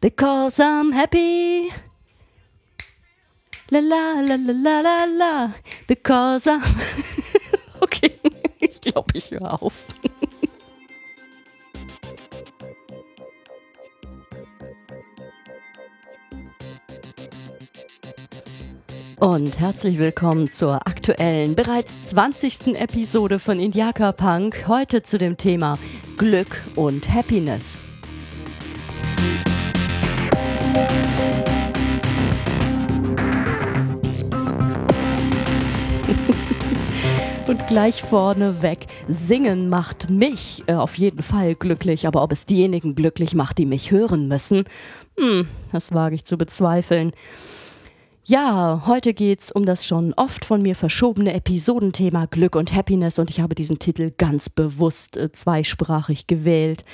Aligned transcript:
Because 0.00 0.60
I'm 0.60 0.92
happy. 0.92 1.70
La 3.70 3.80
la 3.80 4.20
la 4.20 4.36
la 4.36 4.52
la 4.52 4.80
la 4.80 5.04
la. 5.04 5.50
Because 5.88 6.46
I'm. 6.46 6.62
okay, 7.80 8.12
ich 8.60 8.80
glaube, 8.80 9.10
ich 9.14 9.30
höre 9.32 9.60
auf. 9.60 9.74
Und 19.20 19.58
herzlich 19.58 19.98
willkommen 19.98 20.48
zur 20.48 20.86
aktuellen, 20.86 21.56
bereits 21.56 22.10
20. 22.10 22.76
Episode 22.76 23.40
von 23.40 23.58
Indiaka 23.58 24.12
Punk. 24.12 24.68
Heute 24.68 25.02
zu 25.02 25.18
dem 25.18 25.36
Thema 25.36 25.76
Glück 26.16 26.62
und 26.76 27.12
Happiness. 27.12 27.80
Und 37.48 37.66
gleich 37.66 38.02
vorne 38.02 38.62
weg, 38.62 38.86
singen 39.08 39.68
macht 39.68 40.10
mich 40.10 40.62
äh, 40.68 40.74
auf 40.74 40.96
jeden 40.96 41.24
Fall 41.24 41.56
glücklich, 41.56 42.06
aber 42.06 42.22
ob 42.22 42.30
es 42.30 42.46
diejenigen 42.46 42.94
glücklich 42.94 43.34
macht, 43.34 43.58
die 43.58 43.66
mich 43.66 43.90
hören 43.90 44.28
müssen, 44.28 44.62
hm, 45.18 45.48
das 45.72 45.92
wage 45.92 46.14
ich 46.14 46.24
zu 46.24 46.38
bezweifeln. 46.38 47.10
Ja, 48.30 48.82
heute 48.84 49.14
geht's 49.14 49.50
um 49.50 49.64
das 49.64 49.86
schon 49.86 50.12
oft 50.12 50.44
von 50.44 50.60
mir 50.60 50.74
verschobene 50.74 51.32
Episodenthema 51.32 52.26
Glück 52.26 52.56
und 52.56 52.74
Happiness 52.74 53.18
und 53.18 53.30
ich 53.30 53.40
habe 53.40 53.54
diesen 53.54 53.78
Titel 53.78 54.12
ganz 54.18 54.50
bewusst 54.50 55.16
äh, 55.16 55.32
zweisprachig 55.32 56.26
gewählt, 56.26 56.84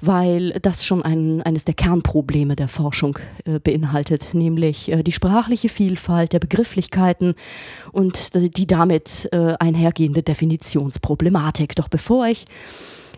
weil 0.00 0.50
das 0.60 0.84
schon 0.84 1.04
ein, 1.04 1.40
eines 1.42 1.64
der 1.64 1.74
Kernprobleme 1.74 2.56
der 2.56 2.66
Forschung 2.66 3.16
äh, 3.44 3.60
beinhaltet, 3.60 4.34
nämlich 4.34 4.90
äh, 4.90 5.04
die 5.04 5.12
sprachliche 5.12 5.68
Vielfalt 5.68 6.32
der 6.32 6.40
Begrifflichkeiten 6.40 7.36
und 7.92 8.34
die 8.34 8.66
damit 8.66 9.28
äh, 9.30 9.54
einhergehende 9.60 10.24
Definitionsproblematik. 10.24 11.76
Doch 11.76 11.86
bevor 11.86 12.26
ich 12.26 12.46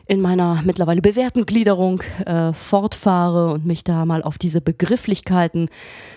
in 0.06 0.20
meiner 0.20 0.62
mittlerweile 0.64 1.00
bewährten 1.00 1.47
Gliederung 1.47 2.02
äh, 2.27 2.52
fortfahre 2.52 3.52
und 3.52 3.64
mich 3.64 3.84
da 3.84 4.05
mal 4.05 4.22
auf 4.22 4.38
diese 4.38 4.61
Begrifflichkeiten 4.61 5.69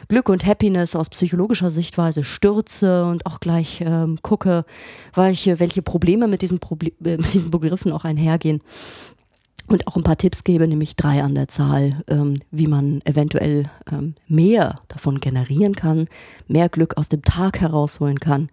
Glück 0.10 0.30
und 0.30 0.46
Happiness 0.46 0.96
aus 0.96 1.10
psychologischer 1.10 1.72
Sichtweise 1.72 2.24
stürze 2.24 3.06
und 3.06 3.26
auch 3.26 3.40
gleich 3.40 3.82
ähm, 3.82 4.20
gucke, 4.22 4.66
welche, 5.14 5.60
welche 5.60 5.82
Probleme 5.82 6.28
mit 6.28 6.42
diesen, 6.42 6.60
Proble 6.60 6.92
äh, 7.04 7.18
mit 7.18 7.34
diesen 7.34 7.52
Begriffen 7.52 7.92
auch 7.92 8.04
einhergehen. 8.04 8.62
Und 9.70 9.86
auch 9.86 9.98
ein 9.98 10.04
paar 10.04 10.18
Tipps 10.18 10.46
gebe, 10.46 10.66
nämlich 10.66 10.96
drei 10.96 11.22
an 11.22 11.36
der 11.36 11.50
Zahl, 11.50 12.02
ähm, 12.08 12.36
wie 12.52 12.68
man 12.68 13.02
eventuell 13.04 13.64
ähm, 13.92 14.16
mehr 14.28 14.80
davon 14.88 15.20
generieren 15.20 15.76
kann, 15.76 16.08
mehr 16.48 16.70
Glück 16.70 16.96
aus 16.96 17.10
dem 17.10 17.22
Tag 17.22 17.60
herausholen 17.60 18.20
kann 18.20 18.50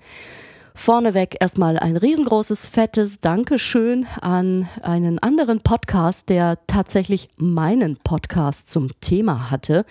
Vorneweg 0.76 1.36
erstmal 1.40 1.78
ein 1.78 1.96
riesengroßes, 1.96 2.66
fettes 2.66 3.20
Dankeschön 3.20 4.06
an 4.20 4.68
einen 4.82 5.20
anderen 5.20 5.60
Podcast, 5.60 6.28
der 6.28 6.58
tatsächlich 6.66 7.28
meinen 7.36 7.96
Podcast 7.96 8.68
zum 8.70 8.90
Thema 9.00 9.50
hatte, 9.50 9.84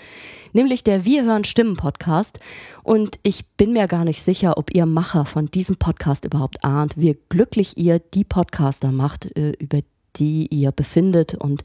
nämlich 0.51 0.83
der 0.83 1.05
Wir 1.05 1.23
hören 1.23 1.45
Stimmen 1.45 1.77
Podcast. 1.77 2.39
Und 2.83 3.17
ich 3.23 3.47
bin 3.55 3.71
mir 3.73 3.87
gar 3.87 4.03
nicht 4.03 4.21
sicher, 4.21 4.57
ob 4.57 4.75
ihr 4.75 4.85
Macher 4.85 5.25
von 5.25 5.47
diesem 5.47 5.77
Podcast 5.77 6.25
überhaupt 6.25 6.63
ahnt, 6.65 6.97
wie 6.97 7.17
glücklich 7.29 7.77
ihr 7.77 7.99
die 7.99 8.25
Podcaster 8.25 8.91
macht, 8.91 9.35
äh, 9.37 9.53
über 9.59 9.79
die 10.17 10.47
ihr 10.47 10.71
befindet 10.71 11.35
und 11.35 11.63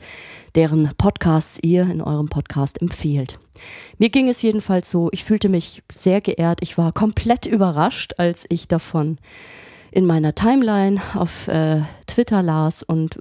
deren 0.54 0.90
Podcasts 0.96 1.58
ihr 1.62 1.82
in 1.82 2.00
eurem 2.00 2.28
Podcast 2.28 2.80
empfehlt. 2.80 3.38
Mir 3.98 4.10
ging 4.10 4.28
es 4.28 4.42
jedenfalls 4.42 4.90
so, 4.90 5.08
ich 5.12 5.24
fühlte 5.24 5.48
mich 5.48 5.82
sehr 5.90 6.20
geehrt, 6.20 6.60
ich 6.62 6.78
war 6.78 6.92
komplett 6.92 7.46
überrascht, 7.46 8.14
als 8.18 8.46
ich 8.48 8.68
davon 8.68 9.18
in 9.90 10.06
meiner 10.06 10.34
Timeline 10.34 11.00
auf 11.14 11.48
äh, 11.48 11.80
Twitter 12.06 12.42
las 12.42 12.82
und 12.82 13.18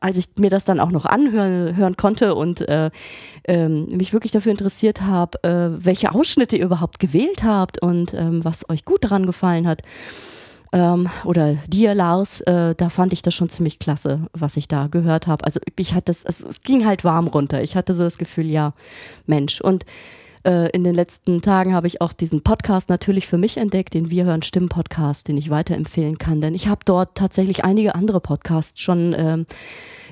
als 0.00 0.16
ich 0.16 0.26
mir 0.36 0.50
das 0.50 0.64
dann 0.64 0.80
auch 0.80 0.90
noch 0.90 1.06
anhören 1.06 1.76
hören 1.76 1.96
konnte 1.96 2.34
und 2.34 2.68
äh, 2.68 2.90
ähm, 3.44 3.86
mich 3.86 4.12
wirklich 4.12 4.32
dafür 4.32 4.52
interessiert 4.52 5.02
habe, 5.02 5.42
äh, 5.44 5.84
welche 5.84 6.12
Ausschnitte 6.12 6.56
ihr 6.56 6.64
überhaupt 6.64 6.98
gewählt 6.98 7.44
habt 7.44 7.80
und 7.80 8.14
ähm, 8.14 8.44
was 8.44 8.68
euch 8.68 8.84
gut 8.84 9.04
daran 9.04 9.26
gefallen 9.26 9.66
hat, 9.68 9.82
ähm, 10.72 11.08
oder 11.24 11.54
dir, 11.66 11.94
Lars, 11.94 12.40
äh, 12.42 12.74
da 12.74 12.88
fand 12.88 13.12
ich 13.12 13.22
das 13.22 13.34
schon 13.34 13.48
ziemlich 13.48 13.78
klasse, 13.78 14.26
was 14.32 14.56
ich 14.56 14.68
da 14.68 14.86
gehört 14.86 15.26
habe. 15.26 15.44
Also 15.44 15.60
ich 15.76 15.94
hatte 15.94 16.06
das, 16.06 16.26
also 16.26 16.46
es 16.46 16.60
ging 16.60 16.86
halt 16.86 17.04
warm 17.04 17.26
runter. 17.26 17.62
Ich 17.62 17.76
hatte 17.76 17.94
so 17.94 18.04
das 18.04 18.18
Gefühl, 18.18 18.46
ja, 18.46 18.74
Mensch. 19.26 19.60
Und 19.60 19.84
äh, 20.44 20.70
in 20.70 20.84
den 20.84 20.94
letzten 20.94 21.42
Tagen 21.42 21.74
habe 21.74 21.86
ich 21.86 22.00
auch 22.00 22.12
diesen 22.12 22.42
Podcast 22.42 22.90
natürlich 22.90 23.26
für 23.26 23.38
mich 23.38 23.56
entdeckt, 23.56 23.94
den 23.94 24.10
Wir 24.10 24.24
hören 24.24 24.42
Stimmen 24.42 24.68
Podcast, 24.68 25.28
den 25.28 25.38
ich 25.38 25.50
weiterempfehlen 25.50 26.18
kann. 26.18 26.40
Denn 26.40 26.54
ich 26.54 26.68
habe 26.68 26.80
dort 26.84 27.14
tatsächlich 27.14 27.64
einige 27.64 27.94
andere 27.94 28.20
Podcasts 28.20 28.80
schon 28.80 29.14
ähm, 29.16 29.46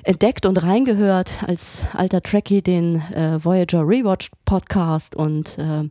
entdeckt 0.03 0.45
und 0.45 0.63
reingehört 0.63 1.31
als 1.45 1.83
alter 1.93 2.21
Trekkie 2.21 2.61
den 2.61 3.01
äh, 3.13 3.43
Voyager 3.43 3.87
Rewatch 3.87 4.31
Podcast 4.45 5.15
und 5.15 5.57
äh, 5.57 5.87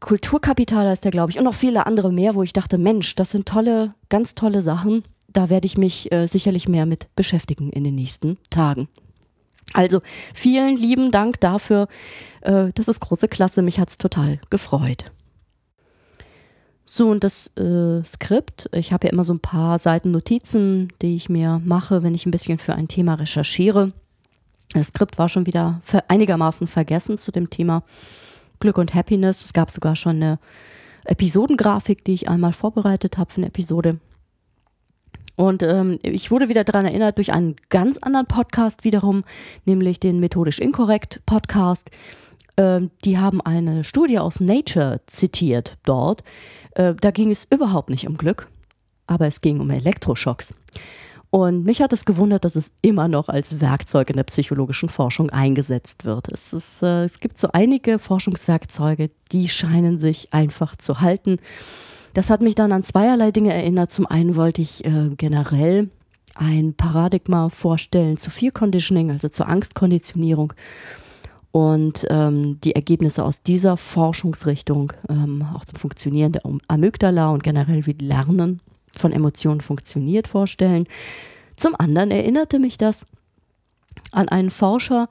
Kulturkapital 0.00 0.88
heißt 0.88 1.04
der, 1.04 1.10
glaube 1.10 1.30
ich, 1.30 1.38
und 1.38 1.44
noch 1.44 1.54
viele 1.54 1.86
andere 1.86 2.12
mehr, 2.12 2.34
wo 2.34 2.42
ich 2.42 2.52
dachte, 2.52 2.78
Mensch, 2.78 3.14
das 3.14 3.30
sind 3.30 3.46
tolle, 3.46 3.94
ganz 4.08 4.34
tolle 4.34 4.62
Sachen. 4.62 5.04
Da 5.28 5.48
werde 5.48 5.66
ich 5.66 5.78
mich 5.78 6.12
äh, 6.12 6.26
sicherlich 6.26 6.68
mehr 6.68 6.86
mit 6.86 7.14
beschäftigen 7.16 7.70
in 7.70 7.84
den 7.84 7.94
nächsten 7.94 8.38
Tagen. 8.50 8.88
Also 9.72 10.00
vielen 10.34 10.76
lieben 10.76 11.10
Dank 11.10 11.40
dafür. 11.40 11.88
Äh, 12.42 12.72
das 12.74 12.88
ist 12.88 13.00
große 13.00 13.28
Klasse. 13.28 13.62
Mich 13.62 13.80
hat 13.80 13.90
es 13.90 13.98
total 13.98 14.38
gefreut. 14.50 15.12
So, 16.84 17.08
und 17.08 17.24
das 17.24 17.48
äh, 17.56 18.04
Skript, 18.04 18.70
ich 18.72 18.92
habe 18.92 19.08
ja 19.08 19.12
immer 19.12 19.24
so 19.24 19.34
ein 19.34 19.40
paar 19.40 19.78
Seiten 19.80 20.12
Notizen, 20.12 20.92
die 21.02 21.16
ich 21.16 21.28
mir 21.28 21.60
mache, 21.64 22.04
wenn 22.04 22.14
ich 22.14 22.26
ein 22.26 22.30
bisschen 22.30 22.58
für 22.58 22.74
ein 22.74 22.86
Thema 22.86 23.14
recherchiere. 23.14 23.92
Das 24.72 24.88
Skript 24.88 25.18
war 25.18 25.28
schon 25.28 25.46
wieder 25.46 25.80
einigermaßen 26.08 26.68
vergessen 26.68 27.18
zu 27.18 27.32
dem 27.32 27.50
Thema. 27.50 27.82
Glück 28.60 28.78
und 28.78 28.94
Happiness. 28.94 29.44
Es 29.44 29.52
gab 29.52 29.70
sogar 29.70 29.96
schon 29.96 30.16
eine 30.16 30.38
Episodengrafik, 31.04 32.04
die 32.04 32.14
ich 32.14 32.28
einmal 32.28 32.52
vorbereitet 32.52 33.18
habe 33.18 33.32
für 33.32 33.38
eine 33.38 33.48
Episode. 33.48 33.98
Und 35.36 35.62
ähm, 35.62 35.98
ich 36.02 36.30
wurde 36.30 36.48
wieder 36.48 36.64
daran 36.64 36.86
erinnert 36.86 37.18
durch 37.18 37.32
einen 37.32 37.56
ganz 37.68 37.98
anderen 37.98 38.26
Podcast 38.26 38.84
wiederum, 38.84 39.22
nämlich 39.66 40.00
den 40.00 40.18
Methodisch 40.18 40.58
Inkorrekt 40.58 41.20
Podcast. 41.26 41.90
Ähm, 42.56 42.90
die 43.04 43.18
haben 43.18 43.42
eine 43.42 43.84
Studie 43.84 44.18
aus 44.18 44.40
Nature 44.40 45.00
zitiert 45.06 45.76
dort. 45.84 46.24
Äh, 46.72 46.94
da 46.94 47.10
ging 47.10 47.30
es 47.30 47.44
überhaupt 47.44 47.90
nicht 47.90 48.08
um 48.08 48.16
Glück, 48.16 48.48
aber 49.06 49.26
es 49.26 49.42
ging 49.42 49.60
um 49.60 49.70
Elektroschocks. 49.70 50.54
Und 51.30 51.64
mich 51.64 51.82
hat 51.82 51.92
es 51.92 52.04
gewundert, 52.04 52.44
dass 52.44 52.56
es 52.56 52.72
immer 52.82 53.08
noch 53.08 53.28
als 53.28 53.60
Werkzeug 53.60 54.10
in 54.10 54.16
der 54.16 54.24
psychologischen 54.24 54.88
Forschung 54.88 55.30
eingesetzt 55.30 56.04
wird. 56.04 56.28
Es, 56.28 56.52
ist, 56.52 56.82
äh, 56.82 57.04
es 57.04 57.20
gibt 57.20 57.38
so 57.38 57.48
einige 57.52 57.98
Forschungswerkzeuge, 57.98 59.10
die 59.32 59.48
scheinen 59.48 59.98
sich 59.98 60.32
einfach 60.32 60.76
zu 60.76 61.00
halten. 61.00 61.38
Das 62.14 62.30
hat 62.30 62.42
mich 62.42 62.54
dann 62.54 62.72
an 62.72 62.82
zweierlei 62.82 63.32
Dinge 63.32 63.52
erinnert. 63.52 63.90
Zum 63.90 64.06
einen 64.06 64.36
wollte 64.36 64.62
ich 64.62 64.84
äh, 64.84 65.10
generell 65.16 65.90
ein 66.34 66.74
Paradigma 66.74 67.48
vorstellen 67.48 68.16
zu 68.16 68.30
Fear 68.30 68.52
Conditioning, 68.52 69.10
also 69.10 69.28
zur 69.28 69.48
Angstkonditionierung. 69.48 70.52
Und 71.50 72.06
ähm, 72.10 72.60
die 72.62 72.74
Ergebnisse 72.74 73.24
aus 73.24 73.42
dieser 73.42 73.76
Forschungsrichtung, 73.76 74.92
ähm, 75.08 75.44
auch 75.54 75.64
zum 75.64 75.78
Funktionieren 75.78 76.32
der 76.32 76.42
Amygdala 76.68 77.30
und 77.30 77.42
generell 77.42 77.86
wie 77.86 77.92
Lernen 77.92 78.60
von 78.98 79.12
Emotionen 79.12 79.60
funktioniert, 79.60 80.28
vorstellen. 80.28 80.86
Zum 81.56 81.74
anderen 81.78 82.10
erinnerte 82.10 82.58
mich 82.58 82.78
das 82.78 83.06
an 84.12 84.28
einen 84.28 84.50
Forscher, 84.50 85.08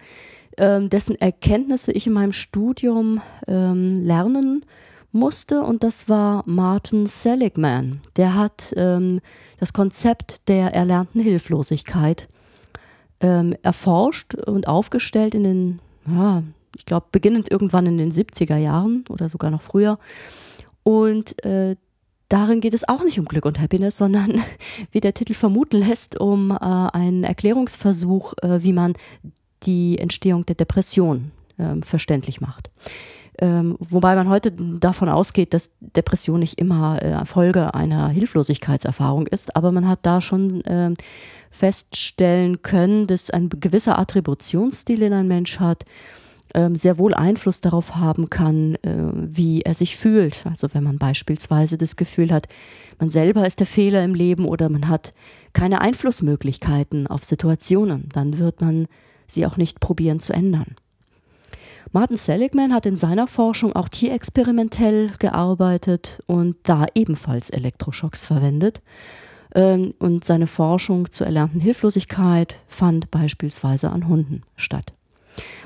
ähm, 0.58 0.90
dessen 0.90 1.20
Erkenntnisse 1.20 1.92
ich 1.92 2.08
in 2.08 2.14
meinem 2.14 2.34
Studium 2.34 3.22
ähm, 3.48 4.06
lernen 4.06 4.66
musste 5.12 5.62
und 5.62 5.84
das 5.84 6.08
war 6.08 6.44
Martin 6.46 7.08
Seligman. 7.08 8.02
Der 8.16 8.36
hat 8.36 8.74
ähm, 8.76 9.22
das 9.60 9.74
Konzept 9.74 10.48
der 10.48 10.74
erlernten 10.74 11.22
Hilflosigkeit 11.22 12.28
ähm, 13.22 13.56
erforscht 13.64 14.36
und 14.36 14.68
aufgestellt 14.68 15.34
in 15.34 15.44
den, 15.44 15.80
ja, 16.08 16.44
ich 16.78 16.86
glaube, 16.86 17.08
beginnend 17.12 17.50
irgendwann 17.50 17.86
in 17.86 17.98
den 17.98 18.12
70er 18.12 18.58
Jahren 18.58 19.06
oder 19.10 19.30
sogar 19.30 19.50
noch 19.50 19.62
früher. 19.62 19.98
Und 20.84 21.44
äh, 21.46 21.78
darin 22.30 22.62
geht 22.62 22.74
es 22.74 22.88
auch 22.88 23.04
nicht 23.04 23.20
um 23.20 23.26
Glück 23.26 23.46
und 23.46 23.60
Happiness, 23.60 23.98
sondern 23.98 24.42
wie 24.92 25.00
der 25.00 25.14
Titel 25.14 25.34
vermuten 25.34 25.78
lässt, 25.78 26.20
um 26.20 26.52
äh, 26.52 26.56
einen 26.56 27.24
Erklärungsversuch, 27.24 28.34
äh, 28.42 28.64
wie 28.64 28.74
man 28.74 28.94
die 29.64 29.98
Entstehung 29.98 30.46
der 30.46 30.56
Depression 30.56 31.32
äh, 31.58 31.82
verständlich 31.82 32.42
macht. 32.42 32.70
Ähm, 33.38 33.76
wobei 33.80 34.16
man 34.16 34.30
heute 34.30 34.52
davon 34.52 35.10
ausgeht, 35.10 35.54
dass 35.54 35.72
Depression 35.82 36.40
nicht 36.40 36.58
immer 36.58 37.02
äh, 37.02 37.26
Folge 37.26 37.74
einer 37.74 38.08
Hilflosigkeitserfahrung 38.08 39.28
ist, 39.28 39.56
aber 39.58 39.74
man 39.74 39.88
hat 39.88 40.00
da 40.04 40.22
schon 40.22 40.64
äh, 40.64 40.94
feststellen 41.52 42.62
können, 42.62 43.08
dass 43.08 43.30
ein 43.30 43.50
gewisser 43.50 44.00
Attributionsstil, 44.00 45.00
den 45.00 45.14
ein 45.14 45.28
Mensch 45.28 45.60
hat, 45.60 45.84
ähm, 46.56 46.76
sehr 46.76 46.98
wohl 46.98 47.14
Einfluss 47.14 47.62
darauf 47.62 47.98
haben 47.98 48.30
kann, 48.30 48.76
äh, 48.76 49.12
wie 49.14 49.62
er 49.62 49.74
sich 49.74 49.98
fühlt. 49.98 50.46
Also 50.48 50.74
wenn 50.74 50.84
man 50.84 50.98
beispielsweise 50.98 51.78
das 51.78 51.98
Gefühl 51.98 52.32
hat, 52.32 52.48
man 52.98 53.12
selber 53.12 53.46
ist 53.46 53.60
der 53.60 53.68
Fehler 53.68 54.04
im 54.04 54.16
Leben 54.16 54.46
oder 54.46 54.70
man 54.70 54.88
hat 54.88 55.14
keine 55.54 55.82
Einflussmöglichkeiten 55.82 57.08
auf 57.08 57.24
Situationen, 57.24 58.10
dann 58.14 58.40
wird 58.40 58.62
man 58.62 58.88
sie 59.28 59.46
auch 59.46 59.58
nicht 59.58 59.80
probieren 59.80 60.20
zu 60.20 60.34
ändern. 60.34 60.76
Martin 61.92 62.18
Seligman 62.18 62.74
hat 62.74 62.86
in 62.86 62.98
seiner 62.98 63.28
Forschung 63.28 63.76
auch 63.76 63.90
tierexperimentell 63.90 65.12
gearbeitet 65.20 66.22
und 66.26 66.56
da 66.64 66.86
ebenfalls 66.96 67.50
Elektroschocks 67.50 68.26
verwendet. 68.26 68.82
Ähm, 69.54 69.94
und 70.00 70.26
seine 70.26 70.48
Forschung 70.48 71.12
zur 71.12 71.28
erlernten 71.28 71.62
Hilflosigkeit 71.62 72.56
fand 72.68 73.12
beispielsweise 73.12 73.92
an 73.92 74.08
Hunden 74.08 74.42
statt. 74.58 74.95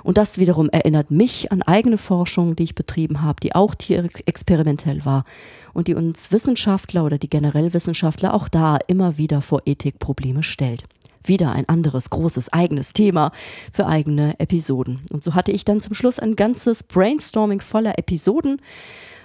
Und 0.03 0.17
das 0.17 0.37
wiederum 0.37 0.69
erinnert 0.69 1.11
mich 1.11 1.51
an 1.51 1.61
eigene 1.61 1.97
Forschung, 1.97 2.55
die 2.55 2.63
ich 2.63 2.75
betrieben 2.75 3.21
habe, 3.21 3.39
die 3.41 3.55
auch 3.55 3.75
tierexperimentell 3.75 5.05
war 5.05 5.25
und 5.73 5.87
die 5.87 5.95
uns 5.95 6.31
Wissenschaftler 6.31 7.05
oder 7.05 7.17
die 7.17 7.29
generell 7.29 7.73
Wissenschaftler 7.73 8.33
auch 8.33 8.47
da 8.49 8.77
immer 8.87 9.17
wieder 9.17 9.41
vor 9.41 9.61
Ethikprobleme 9.65 10.43
stellt. 10.43 10.83
Wieder 11.23 11.51
ein 11.51 11.67
anderes 11.67 12.09
großes 12.09 12.53
eigenes 12.53 12.93
Thema 12.93 13.31
für 13.73 13.85
eigene 13.85 14.39
Episoden. 14.39 15.01
Und 15.11 15.23
so 15.23 15.35
hatte 15.35 15.51
ich 15.51 15.65
dann 15.65 15.81
zum 15.81 15.93
Schluss 15.93 16.17
ein 16.17 16.35
ganzes 16.35 16.83
Brainstorming 16.83 17.59
voller 17.59 17.99
Episoden, 17.99 18.61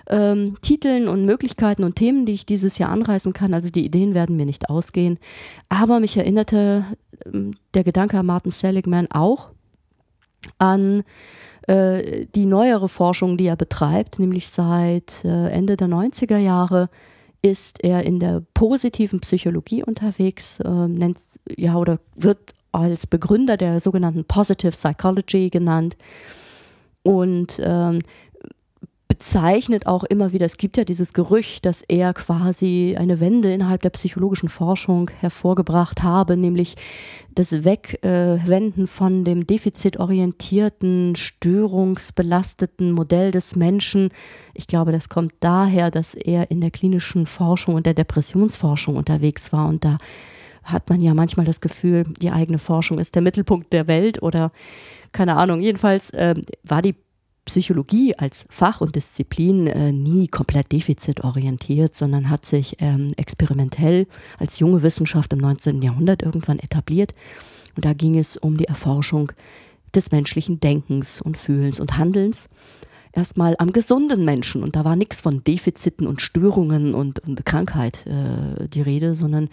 ähm, 0.09 0.57
Titeln 0.61 1.09
und 1.09 1.25
Möglichkeiten 1.25 1.85
und 1.85 1.97
Themen, 1.97 2.27
die 2.27 2.33
ich 2.33 2.47
dieses 2.47 2.79
Jahr 2.79 2.91
anreißen 2.91 3.33
kann. 3.33 3.55
Also 3.55 3.71
die 3.71 3.85
Ideen 3.85 4.15
werden 4.15 4.37
mir 4.37 4.45
nicht 4.45 4.69
ausgehen. 4.69 5.19
Aber 5.69 6.01
mich 6.01 6.17
erinnerte 6.17 6.85
ähm, 7.25 7.57
der 7.75 7.85
Gedanke 7.85 8.19
an 8.19 8.27
Martin 8.27 8.53
Seligman 8.53 9.11
auch 9.11 9.51
an 10.59 11.03
äh, 11.67 12.27
die 12.35 12.47
neuere 12.47 12.89
Forschung, 12.89 13.37
die 13.37 13.47
er 13.47 13.57
betreibt, 13.57 14.19
nämlich 14.19 14.49
seit 14.49 15.25
äh, 15.25 15.49
Ende 15.49 15.77
der 15.77 15.89
90er 15.89 16.39
Jahre 16.39 16.89
ist 17.43 17.85
er 17.85 18.05
in 18.05 18.21
der 18.21 18.43
positiven 18.55 19.21
Psychologie 19.21 19.83
unterwegs, 19.83 20.61
äh, 20.61 20.69
nennt 20.69 21.19
ja 21.57 21.77
oder 21.77 21.99
wird 22.17 22.39
als 22.73 23.07
Begründer 23.07 23.57
der 23.57 23.81
sogenannten 23.81 24.25
Positive 24.25 24.73
Psychology 24.73 25.51
genannt. 25.51 25.97
Und 27.03 27.61
ähm, 27.63 28.01
bezeichnet 29.15 29.87
auch 29.87 30.03
immer 30.03 30.33
wieder, 30.33 30.45
es 30.45 30.57
gibt 30.57 30.77
ja 30.77 30.83
dieses 30.83 31.13
Gerücht, 31.13 31.67
dass 31.67 31.83
er 31.83 32.13
quasi 32.15 32.97
eine 32.99 33.21
Wende 33.21 33.53
innerhalb 33.53 33.81
der 33.83 33.91
psychologischen 33.91 34.49
Forschung 34.49 35.09
hervorgebracht 35.21 36.03
habe, 36.03 36.37
nämlich 36.37 36.75
das 37.33 37.63
Wegwenden 37.63 38.89
von 38.89 39.23
dem 39.23 39.47
defizitorientierten, 39.47 41.15
störungsbelasteten 41.15 42.91
Modell 42.91 43.31
des 43.31 43.55
Menschen. 43.55 44.09
Ich 44.53 44.67
glaube, 44.67 44.91
das 44.91 45.09
kommt 45.09 45.33
daher, 45.39 45.93
dass 45.93 46.15
er 46.15 46.51
in 46.51 46.61
der 46.61 46.73
klinischen 46.73 47.27
Forschung 47.27 47.77
und 47.77 47.87
der 47.87 47.95
Depressionsforschung 47.95 48.97
unterwegs 48.97 49.53
war 49.53 49.69
und 49.69 49.85
da 49.85 49.97
hat 50.65 50.91
man 50.91 51.01
ja 51.01 51.15
manchmal 51.15 51.47
das 51.47 51.61
Gefühl, 51.61 52.05
die 52.21 52.33
eigene 52.33 52.59
Forschung 52.59 52.99
ist 52.99 53.15
der 53.15 53.23
Mittelpunkt 53.23 53.73
der 53.73 53.87
Welt 53.87 54.23
oder 54.23 54.51
keine 55.13 55.37
Ahnung. 55.37 55.61
Jedenfalls 55.61 56.11
äh, 56.11 56.35
war 56.65 56.83
die 56.83 56.97
Psychologie 57.45 58.15
als 58.17 58.47
Fach 58.51 58.81
und 58.81 58.97
Disziplin 58.97 59.67
äh, 59.67 59.93
nie 59.93 60.29
komplett 60.29 60.73
defizitorientiert, 60.73 61.95
sondern 61.95 62.31
hat 62.31 62.47
sich 62.47 62.77
ähm, 62.81 63.13
experimentell 63.17 64.07
als 64.39 64.59
junge 64.59 64.83
Wissenschaft 64.83 65.33
im 65.33 65.41
19. 65.41 65.83
Jahrhundert 65.83 66.23
irgendwann 66.23 66.59
etabliert. 66.59 67.15
Und 67.77 67.85
da 67.85 67.93
ging 67.93 68.19
es 68.19 68.37
um 68.37 68.57
die 68.57 68.67
Erforschung 68.67 69.33
des 69.95 70.11
menschlichen 70.11 70.61
Denkens 70.61 71.21
und 71.21 71.37
Fühlens 71.37 71.81
und 71.81 71.99
Handelns. 71.99 72.49
Erstmal 73.13 73.55
am 73.59 73.73
gesunden 73.73 74.25
Menschen. 74.25 74.65
Und 74.65 74.75
da 74.75 74.85
war 74.85 74.97
nichts 74.97 75.21
von 75.21 75.45
Defiziten 75.45 76.09
und 76.09 76.21
Störungen 76.21 76.95
und, 76.95 77.21
und 77.21 77.47
Krankheit 77.47 78.05
äh, 78.07 78.69
die 78.69 78.81
Rede, 78.81 79.15
sondern 79.15 79.51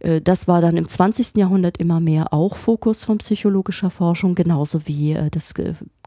äh, 0.00 0.20
das 0.20 0.48
war 0.48 0.60
dann 0.60 0.76
im 0.76 0.88
20. 0.88 1.36
Jahrhundert 1.36 1.76
immer 1.76 2.00
mehr 2.00 2.32
auch 2.32 2.56
Fokus 2.56 3.04
von 3.04 3.18
psychologischer 3.18 3.90
Forschung, 3.90 4.34
genauso 4.34 4.88
wie 4.88 5.12
äh, 5.12 5.30
das 5.30 5.54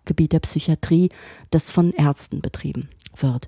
Gebiet 0.07 0.31
der 0.31 0.39
Psychiatrie, 0.39 1.09
das 1.51 1.69
von 1.69 1.91
Ärzten 1.91 2.41
betrieben 2.41 2.89
wird. 3.15 3.47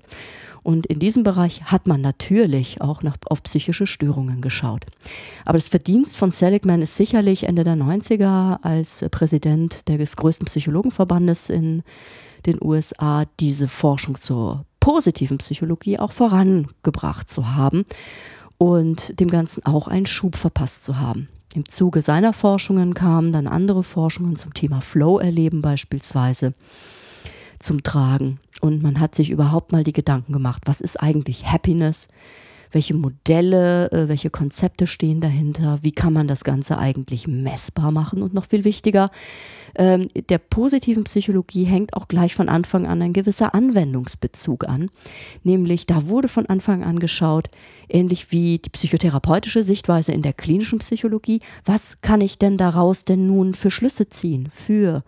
Und 0.62 0.86
in 0.86 0.98
diesem 0.98 1.22
Bereich 1.22 1.62
hat 1.64 1.86
man 1.86 2.00
natürlich 2.00 2.80
auch 2.80 3.02
nach, 3.02 3.16
auf 3.26 3.42
psychische 3.42 3.86
Störungen 3.86 4.40
geschaut. 4.40 4.84
Aber 5.44 5.58
das 5.58 5.68
Verdienst 5.68 6.16
von 6.16 6.30
Seligman 6.30 6.82
ist 6.82 6.96
sicherlich 6.96 7.44
Ende 7.44 7.64
der 7.64 7.76
90er 7.76 8.62
als 8.62 8.98
Präsident 9.10 9.88
des 9.88 10.16
größten 10.16 10.46
Psychologenverbandes 10.46 11.48
in 11.50 11.82
den 12.46 12.58
USA 12.62 13.24
diese 13.38 13.68
Forschung 13.68 14.20
zur 14.20 14.64
positiven 14.80 15.38
Psychologie 15.38 15.98
auch 15.98 16.12
vorangebracht 16.12 17.30
zu 17.30 17.54
haben 17.54 17.84
und 18.58 19.18
dem 19.20 19.28
Ganzen 19.28 19.64
auch 19.64 19.88
einen 19.88 20.06
Schub 20.06 20.36
verpasst 20.36 20.84
zu 20.84 20.98
haben. 20.98 21.28
Im 21.54 21.68
Zuge 21.68 22.00
seiner 22.00 22.32
Forschungen 22.32 22.94
kamen 22.94 23.32
dann 23.32 23.48
andere 23.48 23.82
Forschungen 23.82 24.36
zum 24.36 24.54
Thema 24.54 24.80
Flow-Erleben 24.80 25.62
beispielsweise 25.62 26.54
zum 27.58 27.82
Tragen. 27.82 28.38
Und 28.60 28.82
man 28.82 29.00
hat 29.00 29.14
sich 29.14 29.30
überhaupt 29.30 29.72
mal 29.72 29.82
die 29.82 29.92
Gedanken 29.92 30.32
gemacht, 30.32 30.62
was 30.66 30.80
ist 30.80 31.00
eigentlich 31.00 31.46
Happiness? 31.46 32.08
Welche 32.72 32.94
Modelle, 32.94 33.90
äh, 33.92 34.08
welche 34.08 34.30
Konzepte 34.30 34.86
stehen 34.86 35.20
dahinter, 35.20 35.78
wie 35.82 35.92
kann 35.92 36.12
man 36.12 36.28
das 36.28 36.44
Ganze 36.44 36.78
eigentlich 36.78 37.26
messbar 37.26 37.90
machen 37.90 38.22
und 38.22 38.34
noch 38.34 38.46
viel 38.46 38.64
wichtiger, 38.64 39.10
ähm, 39.76 40.08
der 40.28 40.38
positiven 40.38 41.04
Psychologie 41.04 41.64
hängt 41.64 41.94
auch 41.94 42.08
gleich 42.08 42.34
von 42.34 42.48
Anfang 42.48 42.86
an 42.86 43.02
ein 43.02 43.12
gewisser 43.12 43.54
Anwendungsbezug 43.54 44.68
an, 44.68 44.90
nämlich 45.44 45.86
da 45.86 46.08
wurde 46.08 46.28
von 46.28 46.46
Anfang 46.46 46.82
an 46.82 46.98
geschaut, 46.98 47.48
ähnlich 47.88 48.32
wie 48.32 48.58
die 48.58 48.70
psychotherapeutische 48.70 49.62
Sichtweise 49.62 50.12
in 50.12 50.22
der 50.22 50.32
klinischen 50.32 50.80
Psychologie, 50.80 51.40
was 51.64 52.00
kann 52.00 52.20
ich 52.20 52.38
denn 52.38 52.56
daraus 52.56 53.04
denn 53.04 53.26
nun 53.26 53.54
für 53.54 53.70
Schlüsse 53.70 54.08
ziehen 54.08 54.48
für 54.52 55.04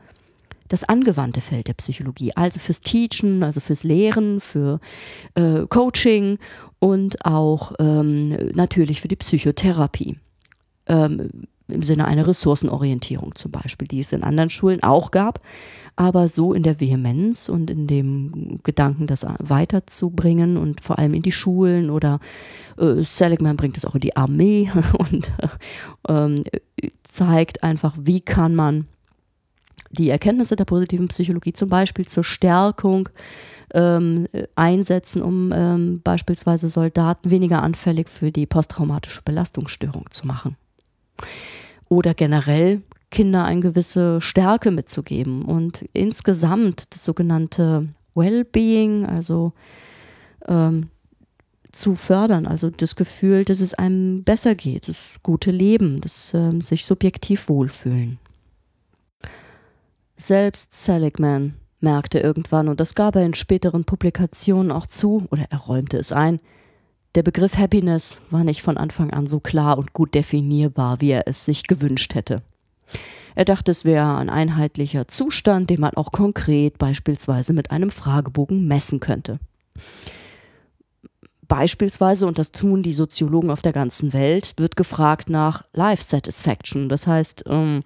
das 0.72 0.84
angewandte 0.84 1.40
Feld 1.40 1.68
der 1.68 1.74
Psychologie, 1.74 2.32
also 2.34 2.58
fürs 2.58 2.80
Teachen, 2.80 3.42
also 3.42 3.60
fürs 3.60 3.84
Lehren, 3.84 4.40
für 4.40 4.80
äh, 5.34 5.66
Coaching 5.68 6.38
und 6.78 7.26
auch 7.26 7.72
ähm, 7.78 8.28
natürlich 8.54 9.02
für 9.02 9.08
die 9.08 9.16
Psychotherapie. 9.16 10.16
Ähm, 10.86 11.46
Im 11.68 11.82
Sinne 11.82 12.06
einer 12.06 12.26
Ressourcenorientierung 12.26 13.34
zum 13.34 13.50
Beispiel, 13.50 13.86
die 13.86 14.00
es 14.00 14.12
in 14.12 14.22
anderen 14.22 14.50
Schulen 14.50 14.82
auch 14.82 15.10
gab, 15.10 15.40
aber 15.94 16.28
so 16.28 16.54
in 16.54 16.62
der 16.62 16.80
Vehemenz 16.80 17.50
und 17.50 17.70
in 17.70 17.86
dem 17.86 18.60
Gedanken, 18.62 19.06
das 19.06 19.26
weiterzubringen 19.40 20.56
und 20.56 20.80
vor 20.80 20.98
allem 20.98 21.12
in 21.12 21.22
die 21.22 21.32
Schulen 21.32 21.90
oder 21.90 22.18
äh, 22.78 23.04
Seligman 23.04 23.58
bringt 23.58 23.76
es 23.76 23.84
auch 23.84 23.94
in 23.94 24.00
die 24.00 24.16
Armee 24.16 24.70
und 24.98 25.30
äh, 26.08 26.90
zeigt 27.04 27.62
einfach, 27.62 27.94
wie 28.00 28.22
kann 28.22 28.54
man 28.54 28.86
die 29.92 30.10
Erkenntnisse 30.10 30.56
der 30.56 30.64
positiven 30.64 31.08
Psychologie 31.08 31.52
zum 31.52 31.68
Beispiel 31.68 32.06
zur 32.06 32.24
Stärkung 32.24 33.08
ähm, 33.74 34.26
einsetzen, 34.54 35.22
um 35.22 35.52
ähm, 35.54 36.00
beispielsweise 36.02 36.68
Soldaten 36.68 37.30
weniger 37.30 37.62
anfällig 37.62 38.08
für 38.08 38.32
die 38.32 38.46
posttraumatische 38.46 39.22
Belastungsstörung 39.22 40.10
zu 40.10 40.26
machen. 40.26 40.56
Oder 41.88 42.14
generell 42.14 42.82
Kinder 43.10 43.44
eine 43.44 43.60
gewisse 43.60 44.20
Stärke 44.20 44.70
mitzugeben 44.70 45.44
und 45.44 45.84
insgesamt 45.92 46.94
das 46.94 47.04
sogenannte 47.04 47.88
Wellbeing, 48.14 49.04
also 49.06 49.52
ähm, 50.48 50.88
zu 51.70 51.94
fördern, 51.94 52.46
also 52.46 52.70
das 52.70 52.96
Gefühl, 52.96 53.44
dass 53.44 53.60
es 53.60 53.74
einem 53.74 54.24
besser 54.24 54.54
geht, 54.54 54.88
das 54.88 55.16
gute 55.22 55.50
Leben, 55.50 56.00
das 56.00 56.32
ähm, 56.34 56.60
sich 56.60 56.84
subjektiv 56.84 57.48
wohlfühlen. 57.48 58.18
Selbst 60.16 60.74
Seligman 60.74 61.54
merkte 61.80 62.20
irgendwann, 62.20 62.68
und 62.68 62.80
das 62.80 62.94
gab 62.94 63.16
er 63.16 63.24
in 63.24 63.34
späteren 63.34 63.84
Publikationen 63.84 64.70
auch 64.70 64.86
zu, 64.86 65.26
oder 65.30 65.46
er 65.50 65.58
räumte 65.58 65.98
es 65.98 66.12
ein, 66.12 66.40
der 67.14 67.22
Begriff 67.22 67.58
Happiness 67.58 68.16
war 68.30 68.42
nicht 68.42 68.62
von 68.62 68.78
Anfang 68.78 69.12
an 69.12 69.26
so 69.26 69.38
klar 69.38 69.76
und 69.76 69.92
gut 69.92 70.14
definierbar, 70.14 71.00
wie 71.00 71.10
er 71.10 71.28
es 71.28 71.44
sich 71.44 71.64
gewünscht 71.64 72.14
hätte. 72.14 72.42
Er 73.34 73.44
dachte, 73.44 73.70
es 73.70 73.84
wäre 73.84 74.16
ein 74.16 74.30
einheitlicher 74.30 75.08
Zustand, 75.08 75.68
den 75.70 75.80
man 75.80 75.94
auch 75.94 76.12
konkret 76.12 76.78
beispielsweise 76.78 77.52
mit 77.52 77.70
einem 77.70 77.90
Fragebogen 77.90 78.66
messen 78.66 79.00
könnte. 79.00 79.38
Beispielsweise, 81.48 82.26
und 82.26 82.38
das 82.38 82.52
tun 82.52 82.82
die 82.82 82.94
Soziologen 82.94 83.50
auf 83.50 83.60
der 83.60 83.72
ganzen 83.72 84.14
Welt, 84.14 84.54
wird 84.56 84.76
gefragt 84.76 85.28
nach 85.28 85.62
Life 85.74 86.02
Satisfaction. 86.02 86.88
Das 86.88 87.06
heißt, 87.06 87.44
ähm, 87.46 87.82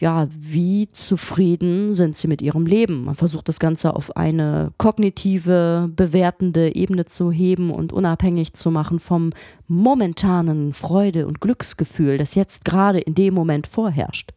ja, 0.00 0.26
wie 0.30 0.88
zufrieden 0.88 1.92
sind 1.92 2.16
sie 2.16 2.26
mit 2.26 2.40
ihrem 2.40 2.64
Leben? 2.64 3.04
Man 3.04 3.14
versucht 3.14 3.48
das 3.48 3.60
Ganze 3.60 3.94
auf 3.94 4.16
eine 4.16 4.72
kognitive, 4.78 5.90
bewertende 5.94 6.74
Ebene 6.74 7.04
zu 7.04 7.30
heben 7.30 7.70
und 7.70 7.92
unabhängig 7.92 8.54
zu 8.54 8.70
machen 8.70 8.98
vom 8.98 9.30
momentanen 9.68 10.72
Freude- 10.72 11.26
und 11.26 11.42
Glücksgefühl, 11.42 12.16
das 12.16 12.34
jetzt 12.34 12.64
gerade 12.64 12.98
in 12.98 13.14
dem 13.14 13.34
Moment 13.34 13.66
vorherrscht. 13.66 14.32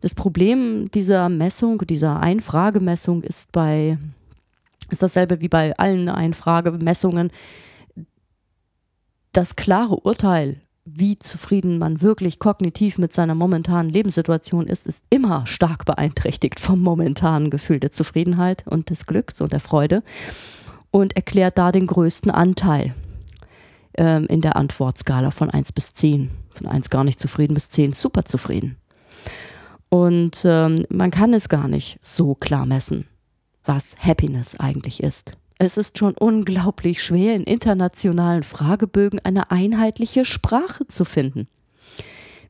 Das 0.00 0.16
Problem 0.16 0.90
dieser 0.90 1.28
Messung, 1.28 1.78
dieser 1.78 2.18
Einfragemessung 2.18 3.22
ist 3.22 3.52
bei, 3.52 3.98
ist 4.90 5.00
dasselbe 5.00 5.40
wie 5.42 5.48
bei 5.48 5.76
allen 5.78 6.08
Einfragemessungen. 6.08 7.30
Das 9.30 9.54
klare 9.54 9.94
Urteil 9.94 10.60
wie 10.84 11.16
zufrieden 11.16 11.78
man 11.78 12.02
wirklich 12.02 12.38
kognitiv 12.38 12.98
mit 12.98 13.12
seiner 13.12 13.34
momentanen 13.34 13.90
Lebenssituation 13.90 14.66
ist, 14.66 14.86
ist 14.86 15.04
immer 15.08 15.46
stark 15.46 15.86
beeinträchtigt 15.86 16.60
vom 16.60 16.80
momentanen 16.80 17.50
Gefühl 17.50 17.80
der 17.80 17.90
Zufriedenheit 17.90 18.64
und 18.66 18.90
des 18.90 19.06
Glücks 19.06 19.40
und 19.40 19.52
der 19.52 19.60
Freude 19.60 20.02
und 20.90 21.16
erklärt 21.16 21.56
da 21.58 21.72
den 21.72 21.86
größten 21.86 22.30
Anteil 22.30 22.94
ähm, 23.96 24.26
in 24.26 24.42
der 24.42 24.56
Antwortskala 24.56 25.30
von 25.30 25.50
1 25.50 25.72
bis 25.72 25.94
10. 25.94 26.30
Von 26.50 26.66
1 26.66 26.90
gar 26.90 27.02
nicht 27.02 27.18
zufrieden 27.18 27.54
bis 27.54 27.70
10 27.70 27.94
super 27.94 28.24
zufrieden. 28.24 28.76
Und 29.88 30.42
ähm, 30.44 30.84
man 30.90 31.10
kann 31.10 31.32
es 31.32 31.48
gar 31.48 31.68
nicht 31.68 31.98
so 32.02 32.34
klar 32.34 32.66
messen, 32.66 33.06
was 33.64 33.96
Happiness 33.98 34.58
eigentlich 34.58 35.02
ist. 35.02 35.32
Es 35.58 35.76
ist 35.76 35.98
schon 35.98 36.14
unglaublich 36.18 37.02
schwer, 37.02 37.36
in 37.36 37.44
internationalen 37.44 38.42
Fragebögen 38.42 39.20
eine 39.20 39.50
einheitliche 39.50 40.24
Sprache 40.24 40.86
zu 40.86 41.04
finden. 41.04 41.48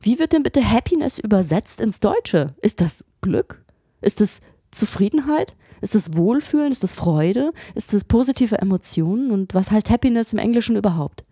Wie 0.01 0.19
wird 0.19 0.33
denn 0.33 0.43
bitte 0.43 0.69
Happiness 0.69 1.19
übersetzt 1.19 1.79
ins 1.81 1.99
Deutsche? 1.99 2.55
Ist 2.61 2.81
das 2.81 3.05
Glück? 3.21 3.63
Ist 4.01 4.21
es 4.21 4.41
Zufriedenheit? 4.71 5.55
Ist 5.81 5.95
es 5.95 6.15
Wohlfühlen? 6.15 6.71
Ist 6.71 6.83
es 6.83 6.93
Freude? 6.93 7.51
Ist 7.75 7.93
es 7.93 8.03
positive 8.03 8.57
Emotionen? 8.57 9.31
Und 9.31 9.53
was 9.53 9.71
heißt 9.71 9.89
Happiness 9.89 10.33
im 10.33 10.39
Englischen 10.39 10.75
überhaupt? 10.75 11.25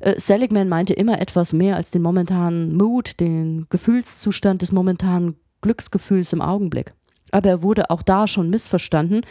Äh, 0.00 0.18
Seligman 0.18 0.68
meinte 0.68 0.94
immer 0.94 1.20
etwas 1.20 1.52
mehr 1.52 1.76
als 1.76 1.90
den 1.90 2.02
momentanen 2.02 2.76
Mood, 2.76 3.20
den 3.20 3.66
Gefühlszustand 3.68 4.62
des 4.62 4.72
momentanen 4.72 5.36
Glücksgefühls 5.60 6.32
im 6.32 6.40
Augenblick. 6.40 6.94
Aber 7.30 7.48
er 7.48 7.62
wurde 7.62 7.90
auch 7.90 8.02
da 8.02 8.26
schon 8.26 8.48
missverstanden 8.48 9.22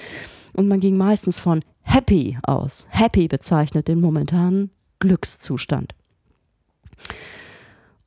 und 0.53 0.67
man 0.67 0.79
ging 0.79 0.97
meistens 0.97 1.39
von 1.39 1.61
happy 1.81 2.37
aus. 2.43 2.87
Happy 2.89 3.27
bezeichnet 3.27 3.87
den 3.87 4.01
momentanen 4.01 4.71
Glückszustand. 4.99 5.93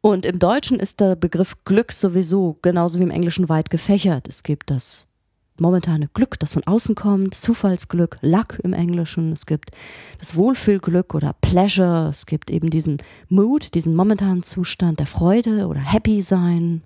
Und 0.01 0.25
im 0.25 0.39
Deutschen 0.39 0.81
ist 0.81 1.01
der 1.01 1.15
Begriff 1.15 1.57
Glück 1.65 1.93
sowieso 1.93 2.59
genauso 2.63 2.99
wie 2.99 3.05
im 3.05 3.11
Englischen 3.11 3.49
weit 3.49 3.69
gefächert. 3.69 4.29
Es 4.29 4.43
gibt 4.43 4.71
das 4.71 5.09
momentane 5.61 6.09
Glück, 6.15 6.39
das 6.39 6.55
von 6.55 6.67
außen 6.67 6.95
kommt, 6.95 7.35
Zufallsglück, 7.35 8.19
Luck 8.23 8.59
im 8.63 8.73
Englischen. 8.73 9.33
Es 9.33 9.45
gibt 9.45 9.71
das 10.19 10.37
Wohlfühlglück 10.37 11.15
oder 11.15 11.35
Pleasure. 11.41 12.09
Es 12.09 12.25
gibt 12.27 12.51
eben 12.51 12.71
diesen 12.71 12.99
Mood, 13.29 13.75
diesen 13.75 13.95
momentanen 13.95 14.43
Zustand 14.43 14.99
der 14.99 15.07
Freude 15.07 15.67
oder 15.67 15.81
Happy 15.81 16.23
sein. 16.23 16.83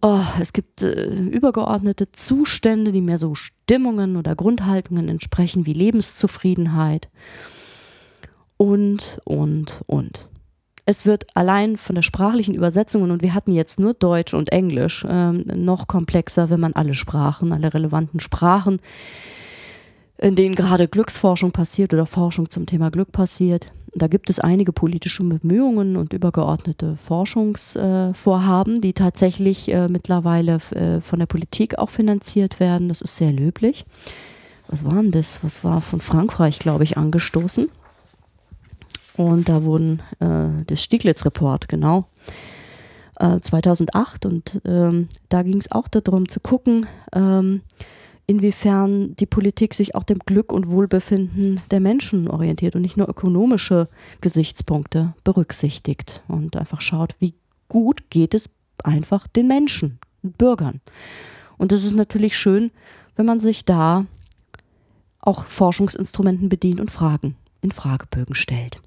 Oh, 0.00 0.22
es 0.40 0.52
gibt 0.52 0.82
äh, 0.82 1.06
übergeordnete 1.06 2.12
Zustände, 2.12 2.92
die 2.92 3.00
mehr 3.00 3.18
so 3.18 3.34
Stimmungen 3.34 4.16
oder 4.16 4.36
Grundhaltungen 4.36 5.08
entsprechen, 5.08 5.66
wie 5.66 5.72
Lebenszufriedenheit 5.72 7.08
und, 8.56 9.20
und, 9.24 9.80
und. 9.86 10.28
Es 10.84 11.04
wird 11.04 11.26
allein 11.34 11.76
von 11.76 11.96
der 11.96 12.02
sprachlichen 12.02 12.54
Übersetzung, 12.54 13.02
und 13.02 13.22
wir 13.22 13.34
hatten 13.34 13.52
jetzt 13.52 13.80
nur 13.80 13.92
Deutsch 13.92 14.34
und 14.34 14.52
Englisch, 14.52 15.04
ähm, 15.08 15.44
noch 15.54 15.88
komplexer, 15.88 16.48
wenn 16.48 16.60
man 16.60 16.74
alle 16.74 16.94
Sprachen, 16.94 17.52
alle 17.52 17.74
relevanten 17.74 18.20
Sprachen, 18.20 18.80
in 20.16 20.36
denen 20.36 20.54
gerade 20.54 20.88
Glücksforschung 20.88 21.50
passiert 21.50 21.92
oder 21.92 22.06
Forschung 22.06 22.48
zum 22.48 22.66
Thema 22.66 22.90
Glück 22.90 23.12
passiert, 23.12 23.72
da 23.94 24.06
gibt 24.06 24.30
es 24.30 24.38
einige 24.38 24.72
politische 24.72 25.24
Bemühungen 25.24 25.96
und 25.96 26.12
übergeordnete 26.12 26.94
Forschungsvorhaben, 26.94 28.80
die 28.80 28.92
tatsächlich 28.92 29.72
äh, 29.72 29.88
mittlerweile 29.88 30.58
äh, 30.72 31.00
von 31.00 31.18
der 31.18 31.26
Politik 31.26 31.78
auch 31.78 31.90
finanziert 31.90 32.60
werden. 32.60 32.88
Das 32.88 33.02
ist 33.02 33.16
sehr 33.16 33.32
löblich. 33.32 33.84
Was 34.68 34.84
war 34.84 34.94
denn 34.94 35.10
das? 35.10 35.42
Was 35.42 35.64
war 35.64 35.80
von 35.80 36.00
Frankreich, 36.00 36.58
glaube 36.58 36.84
ich, 36.84 36.96
angestoßen? 36.96 37.68
Und 39.16 39.48
da 39.48 39.64
wurden 39.64 40.00
äh, 40.20 40.64
das 40.66 40.82
Stieglitz-Report, 40.82 41.68
genau, 41.68 42.06
2008. 43.18 44.24
Äh, 44.24 44.28
und 44.28 44.60
ähm, 44.64 45.08
da 45.28 45.42
ging 45.42 45.58
es 45.58 45.72
auch 45.72 45.88
darum 45.88 46.28
zu 46.28 46.38
gucken, 46.38 46.86
ähm, 47.12 47.62
inwiefern 48.28 49.16
die 49.16 49.26
Politik 49.26 49.74
sich 49.74 49.94
auch 49.94 50.04
dem 50.04 50.18
Glück 50.20 50.52
und 50.52 50.70
Wohlbefinden 50.70 51.60
der 51.70 51.80
Menschen 51.80 52.28
orientiert 52.28 52.76
und 52.76 52.82
nicht 52.82 52.98
nur 52.98 53.08
ökonomische 53.08 53.88
Gesichtspunkte 54.20 55.14
berücksichtigt 55.24 56.22
und 56.28 56.54
einfach 56.56 56.82
schaut, 56.82 57.16
wie 57.18 57.34
gut 57.68 58.10
geht 58.10 58.34
es 58.34 58.50
einfach 58.84 59.26
den 59.26 59.48
Menschen, 59.48 59.98
Bürgern. 60.22 60.80
Und 61.56 61.72
es 61.72 61.84
ist 61.84 61.94
natürlich 61.94 62.36
schön, 62.36 62.70
wenn 63.16 63.26
man 63.26 63.40
sich 63.40 63.64
da 63.64 64.04
auch 65.20 65.44
Forschungsinstrumenten 65.44 66.50
bedient 66.50 66.80
und 66.80 66.90
Fragen 66.90 67.34
in 67.62 67.70
Fragebögen 67.70 68.34
stellt. 68.34 68.80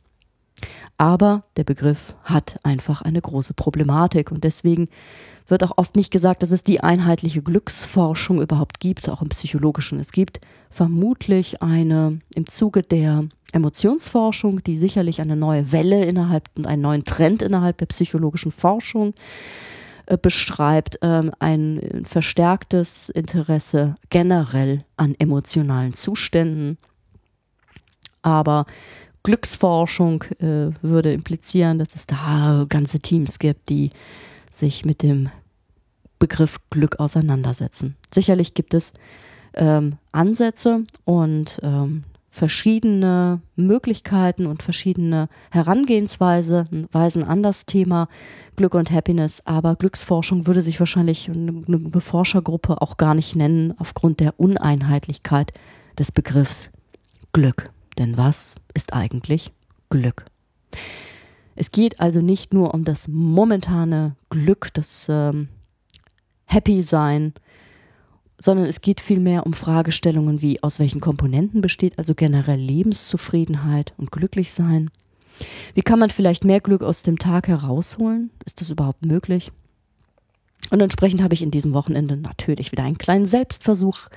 Aber 0.98 1.44
der 1.58 1.64
Begriff 1.64 2.16
hat 2.24 2.60
einfach 2.64 3.02
eine 3.02 3.22
große 3.22 3.54
Problematik 3.54 4.32
und 4.32 4.44
deswegen 4.44 4.90
wird 5.48 5.64
auch 5.64 5.78
oft 5.78 5.96
nicht 5.96 6.12
gesagt, 6.12 6.44
dass 6.44 6.52
es 6.52 6.64
die 6.64 6.82
einheitliche 6.82 7.42
Glücksforschung 7.42 8.42
überhaupt 8.42 8.80
gibt, 8.80 9.10
auch 9.10 9.22
im 9.22 9.30
psychologischen. 9.30 10.00
Es 10.00 10.12
gibt 10.12 10.40
vermutlich 10.70 11.62
eine 11.62 12.20
im 12.36 12.48
Zuge 12.48 12.82
der 12.82 13.26
Emotionsforschung, 13.52 14.64
die 14.64 14.78
sicherlich 14.78 15.20
eine 15.20 15.36
neue 15.36 15.72
Welle 15.72 16.06
innerhalb 16.06 16.50
und 16.56 16.66
einen 16.66 16.82
neuen 16.82 17.04
Trend 17.04 17.42
innerhalb 17.42 17.78
der 17.78 17.88
psychologischen 17.88 18.52
Forschung 18.52 19.14
äh, 20.06 20.18
beschreibt, 20.18 21.00
ähm, 21.02 21.32
ein 21.40 22.04
verstärktes 22.06 23.10
Interesse 23.10 23.96
generell 24.10 24.86
an 24.96 25.16
emotionalen 25.20 25.94
Zuständen. 25.94 26.78
Aber 28.22 28.66
Glücksforschung 29.24 30.24
äh, 30.40 30.72
würde 30.82 31.14
implizieren, 31.14 31.80
dass 31.80 31.96
es 31.96 32.08
da 32.08 32.66
ganze 32.68 33.00
Teams 33.00 33.40
gibt, 33.40 33.70
die 33.70 33.92
sich 34.52 34.86
mit 34.86 35.04
dem 35.04 35.30
Begriff 36.20 36.60
Glück 36.70 37.00
auseinandersetzen. 37.00 37.96
Sicherlich 38.14 38.54
gibt 38.54 38.74
es 38.74 38.94
ähm, 39.54 39.98
Ansätze 40.12 40.86
und 41.04 41.60
ähm, 41.64 42.04
verschiedene 42.30 43.42
Möglichkeiten 43.58 44.46
und 44.46 44.64
verschiedene 44.64 45.28
Herangehensweisen 45.52 46.88
Weisen 46.92 47.24
an 47.24 47.44
das 47.44 47.66
Thema 47.66 48.08
Glück 48.56 48.74
und 48.74 48.90
Happiness, 48.90 49.42
aber 49.46 49.76
Glücksforschung 49.76 50.48
würde 50.48 50.62
sich 50.62 50.80
wahrscheinlich 50.80 51.30
eine, 51.30 51.64
eine 51.68 52.02
Forschergruppe 52.02 52.82
auch 52.82 52.98
gar 52.98 53.16
nicht 53.16 53.36
nennen 53.36 53.74
aufgrund 53.78 54.22
der 54.22 54.40
Uneinheitlichkeit 54.40 55.54
des 56.00 56.12
Begriffs 56.12 56.70
Glück. 57.34 57.70
Denn 57.98 58.16
was 58.16 58.56
ist 58.74 58.94
eigentlich 58.94 59.52
Glück? 59.90 60.26
Es 61.56 61.72
geht 61.72 62.00
also 62.00 62.22
nicht 62.22 62.54
nur 62.54 62.74
um 62.74 62.86
das 62.86 63.08
momentane 63.08 64.16
Glück, 64.30 64.70
das 64.74 65.08
ähm, 65.10 65.50
Happy 66.46 66.82
Sein, 66.82 67.34
sondern 68.40 68.66
es 68.66 68.82
geht 68.82 69.02
vielmehr 69.02 69.46
um 69.46 69.54
Fragestellungen 69.54 70.42
wie, 70.42 70.64
aus 70.64 70.80
welchen 70.80 71.02
Komponenten 71.02 71.62
besteht 71.62 72.00
also 72.00 72.16
generell 72.16 72.60
Lebenszufriedenheit 72.60 73.94
und 73.98 74.12
Glücklichsein? 74.12 74.90
Wie 75.74 75.82
kann 75.82 76.00
man 76.00 76.10
vielleicht 76.10 76.44
mehr 76.44 76.60
Glück 76.60 76.82
aus 76.82 77.04
dem 77.04 77.20
Tag 77.20 77.48
herausholen? 77.48 78.32
Ist 78.46 78.62
das 78.62 78.70
überhaupt 78.70 79.06
möglich? 79.06 79.52
Und 80.72 80.82
entsprechend 80.82 81.22
habe 81.22 81.34
ich 81.34 81.42
in 81.42 81.52
diesem 81.52 81.74
Wochenende 81.74 82.18
natürlich 82.18 82.72
wieder 82.72 82.84
einen 82.84 82.98
kleinen 82.98 83.28
Selbstversuch 83.28 84.10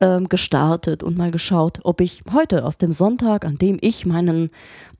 ähm, 0.00 0.28
gestartet 0.28 1.02
und 1.02 1.16
mal 1.16 1.30
geschaut, 1.30 1.80
ob 1.84 2.00
ich 2.00 2.22
heute 2.32 2.64
aus 2.64 2.78
dem 2.78 2.92
Sonntag, 2.92 3.44
an 3.44 3.58
dem 3.58 3.78
ich 3.80 4.06
meinen, 4.06 4.50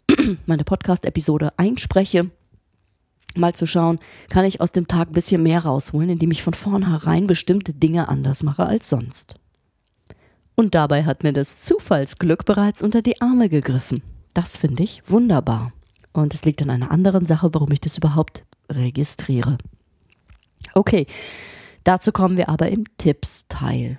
meine 0.47 0.65
Podcast-Episode 0.65 1.53
einspreche, 1.57 2.31
mal 3.37 3.55
zu 3.55 3.67
schauen, 3.67 3.99
kann 4.31 4.45
ich 4.45 4.61
aus 4.61 4.73
dem 4.73 4.89
Tag 4.89 5.09
ein 5.09 5.15
bisschen 5.15 5.43
mehr 5.43 5.61
rausholen, 5.61 6.11
indem 6.11 6.31
ich 6.31 6.43
von 6.43 6.55
vornherein 6.55 7.27
bestimmte 7.27 7.75
Dinge 7.75 8.09
anders 8.09 8.43
mache 8.43 8.65
als 8.65 8.89
sonst. 8.89 9.35
Und 10.55 10.75
dabei 10.75 11.05
hat 11.05 11.23
mir 11.23 11.35
das 11.35 11.63
Zufallsglück 11.63 12.47
bereits 12.47 12.83
unter 12.83 13.03
die 13.03 13.21
Arme 13.21 13.49
gegriffen. 13.49 14.03
Das 14.33 14.57
finde 14.57 14.83
ich 14.83 15.03
wunderbar. 15.07 15.73
Und 16.13 16.33
es 16.33 16.47
liegt 16.47 16.63
an 16.63 16.71
einer 16.71 16.91
anderen 16.91 17.27
Sache, 17.27 17.53
warum 17.53 17.71
ich 17.73 17.81
das 17.81 17.99
überhaupt 17.99 18.45
registriere. 18.71 19.59
Okay, 20.73 21.07
dazu 21.85 22.11
kommen 22.11 22.39
wir 22.39 22.49
aber 22.49 22.71
im 22.71 22.85
Tipps-Teil. 22.97 23.99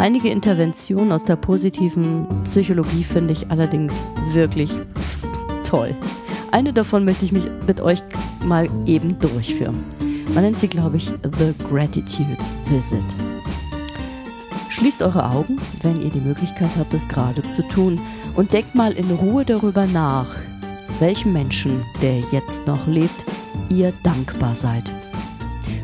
Einige 0.00 0.30
Interventionen 0.30 1.12
aus 1.12 1.26
der 1.26 1.36
positiven 1.36 2.26
Psychologie 2.44 3.04
finde 3.04 3.34
ich 3.34 3.50
allerdings 3.50 4.08
wirklich 4.32 4.72
toll. 5.68 5.94
Eine 6.52 6.72
davon 6.72 7.04
möchte 7.04 7.26
ich 7.26 7.32
mich 7.32 7.44
mit 7.66 7.82
euch 7.82 8.02
mal 8.46 8.66
eben 8.86 9.18
durchführen. 9.18 9.76
Man 10.32 10.44
nennt 10.44 10.58
sie, 10.58 10.68
glaube 10.68 10.96
ich, 10.96 11.08
The 11.08 11.52
Gratitude 11.68 12.38
Visit. 12.64 13.04
Schließt 14.70 15.02
eure 15.02 15.32
Augen, 15.32 15.58
wenn 15.82 16.00
ihr 16.00 16.08
die 16.08 16.20
Möglichkeit 16.22 16.70
habt, 16.78 16.94
es 16.94 17.06
gerade 17.06 17.42
zu 17.42 17.68
tun, 17.68 18.00
und 18.36 18.54
denkt 18.54 18.74
mal 18.74 18.92
in 18.92 19.10
Ruhe 19.10 19.44
darüber 19.44 19.84
nach, 19.84 20.28
welchem 20.98 21.34
Menschen, 21.34 21.82
der 22.00 22.20
jetzt 22.32 22.66
noch 22.66 22.86
lebt, 22.86 23.26
ihr 23.70 23.92
dankbar 24.02 24.54
seid. 24.54 24.92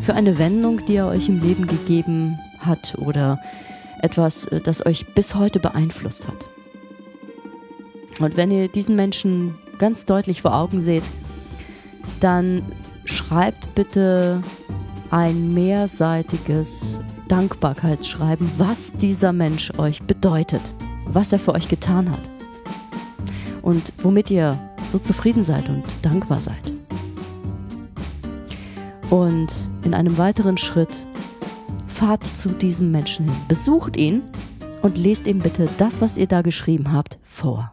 Für 0.03 0.15
eine 0.15 0.39
Wendung, 0.39 0.85
die 0.87 0.97
er 0.97 1.09
euch 1.09 1.29
im 1.29 1.41
Leben 1.41 1.67
gegeben 1.67 2.39
hat 2.59 2.97
oder 2.99 3.41
etwas, 4.03 4.45
äh, 4.47 4.61
das 4.61 4.85
euch 4.85 5.07
bis 5.15 5.35
heute 5.35 5.61
beeinflusst 5.61 6.29
hat. 6.29 6.47
Und 8.21 8.37
wenn 8.37 8.51
ihr 8.51 8.69
diesen 8.69 8.97
Menschen 8.97 9.57
ganz 9.79 10.07
deutlich 10.07 10.43
vor 10.43 10.55
Augen 10.55 10.81
seht, 10.81 11.05
dann 12.21 12.63
schreibt 13.05 13.75
bitte 13.75 14.41
ein 15.11 15.53
mehrseitiges 15.53 17.01
Dankbarkeitsschreiben, 17.29 18.51
was 18.57 18.93
dieser 18.93 19.33
Mensch 19.33 19.73
euch 19.79 20.03
bedeutet, 20.03 20.63
was 21.07 21.33
er 21.33 21.39
für 21.39 21.55
euch 21.55 21.69
getan 21.69 22.11
hat 22.11 22.31
und 23.63 23.93
womit 23.99 24.31
ihr 24.31 24.59
so 24.87 24.99
zufrieden 24.99 25.43
seid 25.43 25.69
und 25.69 25.85
dankbar 26.03 26.39
seid. 26.39 26.76
Und 29.11 29.53
in 29.85 29.95
einem 29.95 30.19
weiteren 30.19 30.59
Schritt 30.59 30.91
fahrt 31.87 32.27
zu 32.27 32.49
diesem 32.49 32.91
Menschen 32.91 33.27
hin, 33.27 33.37
besucht 33.47 33.97
ihn 33.97 34.23
und 34.83 34.99
lest 34.99 35.29
ihm 35.29 35.39
bitte 35.39 35.69
das, 35.79 36.01
was 36.01 36.17
ihr 36.17 36.27
da 36.27 36.43
geschrieben 36.43 36.93
habt, 36.93 37.19
vor. 37.23 37.73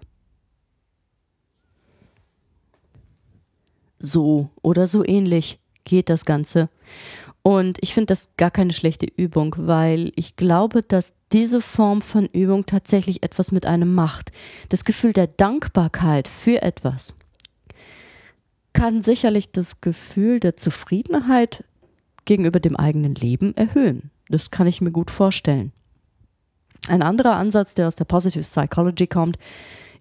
So 3.97 4.49
oder 4.61 4.85
so 4.85 5.03
ähnlich 5.03 5.59
geht 5.85 6.09
das 6.09 6.25
Ganze. 6.25 6.69
Und 7.41 7.77
ich 7.81 7.93
finde 7.93 8.07
das 8.07 8.29
gar 8.37 8.51
keine 8.51 8.73
schlechte 8.73 9.05
Übung, 9.05 9.55
weil 9.57 10.11
ich 10.15 10.35
glaube, 10.35 10.83
dass 10.83 11.13
diese 11.31 11.61
Form 11.61 12.01
von 12.01 12.27
Übung 12.27 12.65
tatsächlich 12.65 13.23
etwas 13.23 13.51
mit 13.51 13.65
einem 13.65 13.95
macht. 13.95 14.31
Das 14.69 14.85
Gefühl 14.85 15.13
der 15.13 15.27
Dankbarkeit 15.27 16.27
für 16.27 16.61
etwas 16.61 17.15
kann 18.73 19.01
sicherlich 19.01 19.51
das 19.51 19.81
Gefühl 19.81 20.39
der 20.39 20.57
Zufriedenheit 20.57 21.63
gegenüber 22.25 22.59
dem 22.59 22.75
eigenen 22.75 23.15
Leben 23.15 23.55
erhöhen. 23.55 24.11
Das 24.29 24.51
kann 24.51 24.67
ich 24.67 24.81
mir 24.81 24.91
gut 24.91 25.11
vorstellen. 25.11 25.71
Ein 26.87 27.01
anderer 27.01 27.35
Ansatz, 27.35 27.75
der 27.75 27.87
aus 27.87 27.95
der 27.95 28.05
Positive 28.05 28.43
Psychology 28.43 29.07
kommt, 29.07 29.37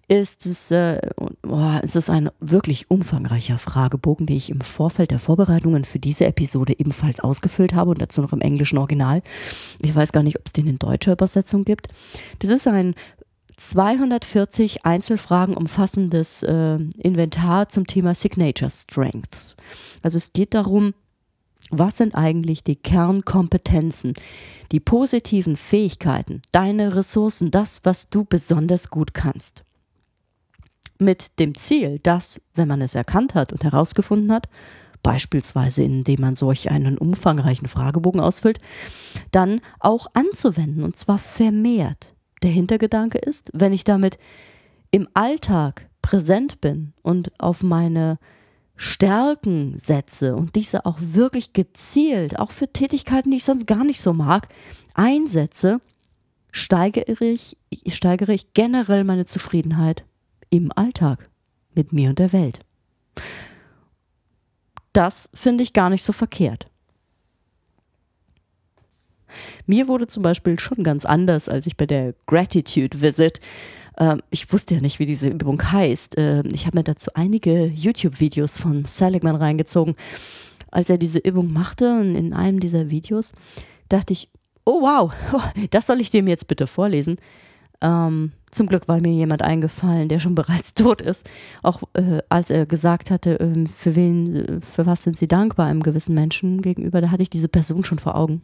ist 0.09 0.45
es, 0.45 0.69
äh, 0.71 0.99
oh, 1.47 1.79
es 1.81 1.95
ist 1.95 2.09
ein 2.09 2.29
wirklich 2.39 2.91
umfangreicher 2.91 3.57
Fragebogen, 3.57 4.25
den 4.25 4.35
ich 4.35 4.49
im 4.49 4.59
Vorfeld 4.59 5.11
der 5.11 5.19
Vorbereitungen 5.19 5.85
für 5.85 5.99
diese 5.99 6.25
Episode 6.25 6.77
ebenfalls 6.77 7.21
ausgefüllt 7.21 7.73
habe 7.73 7.91
und 7.91 8.01
dazu 8.01 8.21
noch 8.21 8.33
im 8.33 8.41
englischen 8.41 8.77
Original. 8.77 9.21
Ich 9.79 9.95
weiß 9.95 10.11
gar 10.11 10.23
nicht, 10.23 10.37
ob 10.37 10.45
es 10.45 10.53
den 10.53 10.67
in 10.67 10.77
deutscher 10.77 11.13
Übersetzung 11.13 11.63
gibt. 11.63 11.87
Das 12.39 12.49
ist 12.49 12.67
ein 12.67 12.95
240 13.69 14.85
Einzelfragen 14.85 15.55
umfassendes 15.55 16.43
äh, 16.43 16.79
Inventar 16.97 17.69
zum 17.69 17.87
Thema 17.87 18.13
Signature 18.13 18.69
Strengths. 18.69 19.55
Also 20.01 20.17
es 20.17 20.33
geht 20.33 20.53
darum, 20.53 20.93
was 21.69 21.97
sind 21.97 22.13
eigentlich 22.13 22.63
die 22.63 22.75
Kernkompetenzen, 22.75 24.13
die 24.71 24.79
positiven 24.79 25.55
Fähigkeiten, 25.55 26.41
deine 26.51 26.95
Ressourcen, 26.95 27.51
das, 27.51 27.81
was 27.83 28.09
du 28.09 28.25
besonders 28.25 28.89
gut 28.89 29.13
kannst 29.13 29.63
mit 30.99 31.39
dem 31.39 31.55
Ziel, 31.55 31.99
dass, 31.99 32.41
wenn 32.55 32.67
man 32.67 32.81
es 32.81 32.95
erkannt 32.95 33.35
hat 33.35 33.51
und 33.51 33.63
herausgefunden 33.63 34.31
hat, 34.31 34.47
beispielsweise 35.01 35.83
indem 35.83 36.21
man 36.21 36.35
solch 36.35 36.71
einen 36.71 36.97
umfangreichen 36.97 37.67
Fragebogen 37.67 38.21
ausfüllt, 38.21 38.59
dann 39.31 39.59
auch 39.79 40.07
anzuwenden 40.13 40.83
und 40.83 40.97
zwar 40.97 41.17
vermehrt. 41.17 42.13
Der 42.43 42.51
Hintergedanke 42.51 43.17
ist, 43.17 43.49
wenn 43.53 43.73
ich 43.73 43.85
damit 43.85 44.17
im 44.91 45.07
Alltag 45.13 45.89
präsent 46.01 46.61
bin 46.61 46.93
und 47.01 47.31
auf 47.39 47.63
meine 47.63 48.19
Stärken 48.75 49.77
setze 49.77 50.35
und 50.35 50.55
diese 50.55 50.85
auch 50.85 50.97
wirklich 50.99 51.53
gezielt, 51.53 52.37
auch 52.37 52.51
für 52.51 52.67
Tätigkeiten, 52.67 53.31
die 53.31 53.37
ich 53.37 53.45
sonst 53.45 53.65
gar 53.65 53.83
nicht 53.85 54.01
so 54.01 54.13
mag, 54.13 54.49
einsetze, 54.93 55.79
steigere 56.51 57.23
ich, 57.23 57.57
steigere 57.87 58.33
ich 58.33 58.53
generell 58.53 59.05
meine 59.05 59.25
Zufriedenheit 59.25 60.05
im 60.49 60.71
Alltag 60.75 61.29
mit 61.73 61.93
mir 61.93 62.09
und 62.09 62.19
der 62.19 62.33
Welt. 62.33 62.59
Das 64.91 65.29
finde 65.33 65.63
ich 65.63 65.73
gar 65.73 65.89
nicht 65.89 66.03
so 66.03 66.13
verkehrt. 66.13 66.67
Mir 69.65 69.87
wurde 69.87 70.07
zum 70.07 70.23
Beispiel 70.23 70.59
schon 70.59 70.83
ganz 70.83 71.05
anders, 71.05 71.49
als 71.49 71.65
ich 71.67 71.77
bei 71.77 71.85
der 71.85 72.13
Gratitude 72.25 73.01
Visit, 73.01 73.39
äh, 73.97 74.17
ich 74.29 74.51
wusste 74.51 74.75
ja 74.75 74.81
nicht, 74.81 74.99
wie 74.99 75.05
diese 75.05 75.29
Übung 75.29 75.61
heißt. 75.71 76.17
Äh, 76.17 76.47
ich 76.47 76.65
habe 76.65 76.77
mir 76.77 76.83
dazu 76.83 77.11
einige 77.13 77.65
YouTube-Videos 77.65 78.57
von 78.57 78.85
Seligman 78.85 79.35
reingezogen. 79.35 79.95
Als 80.71 80.89
er 80.89 80.97
diese 80.97 81.19
Übung 81.19 81.53
machte, 81.53 81.85
in 81.85 82.33
einem 82.33 82.59
dieser 82.59 82.89
Videos, 82.89 83.31
dachte 83.89 84.13
ich, 84.13 84.29
oh 84.65 84.81
wow, 84.81 85.13
das 85.71 85.87
soll 85.87 86.01
ich 86.01 86.09
dem 86.09 86.27
jetzt 86.27 86.47
bitte 86.47 86.67
vorlesen. 86.67 87.17
Ähm, 87.81 88.31
zum 88.49 88.67
Glück 88.67 88.87
war 88.87 89.01
mir 89.01 89.11
jemand 89.11 89.41
eingefallen, 89.41 90.07
der 90.07 90.19
schon 90.19 90.35
bereits 90.35 90.73
tot 90.75 91.01
ist. 91.01 91.29
Auch 91.61 91.83
äh, 91.93 92.21
als 92.29 92.49
er 92.49 92.65
gesagt 92.65 93.11
hatte, 93.11 93.39
äh, 93.39 93.65
für 93.67 93.95
wen, 93.95 94.61
für 94.61 94.85
was 94.85 95.03
sind 95.03 95.17
Sie 95.17 95.27
dankbar 95.27 95.67
einem 95.67 95.83
gewissen 95.83 96.15
Menschen 96.15 96.61
gegenüber, 96.61 97.01
da 97.01 97.11
hatte 97.11 97.23
ich 97.23 97.29
diese 97.29 97.49
Person 97.49 97.83
schon 97.83 97.99
vor 97.99 98.15
Augen. 98.15 98.41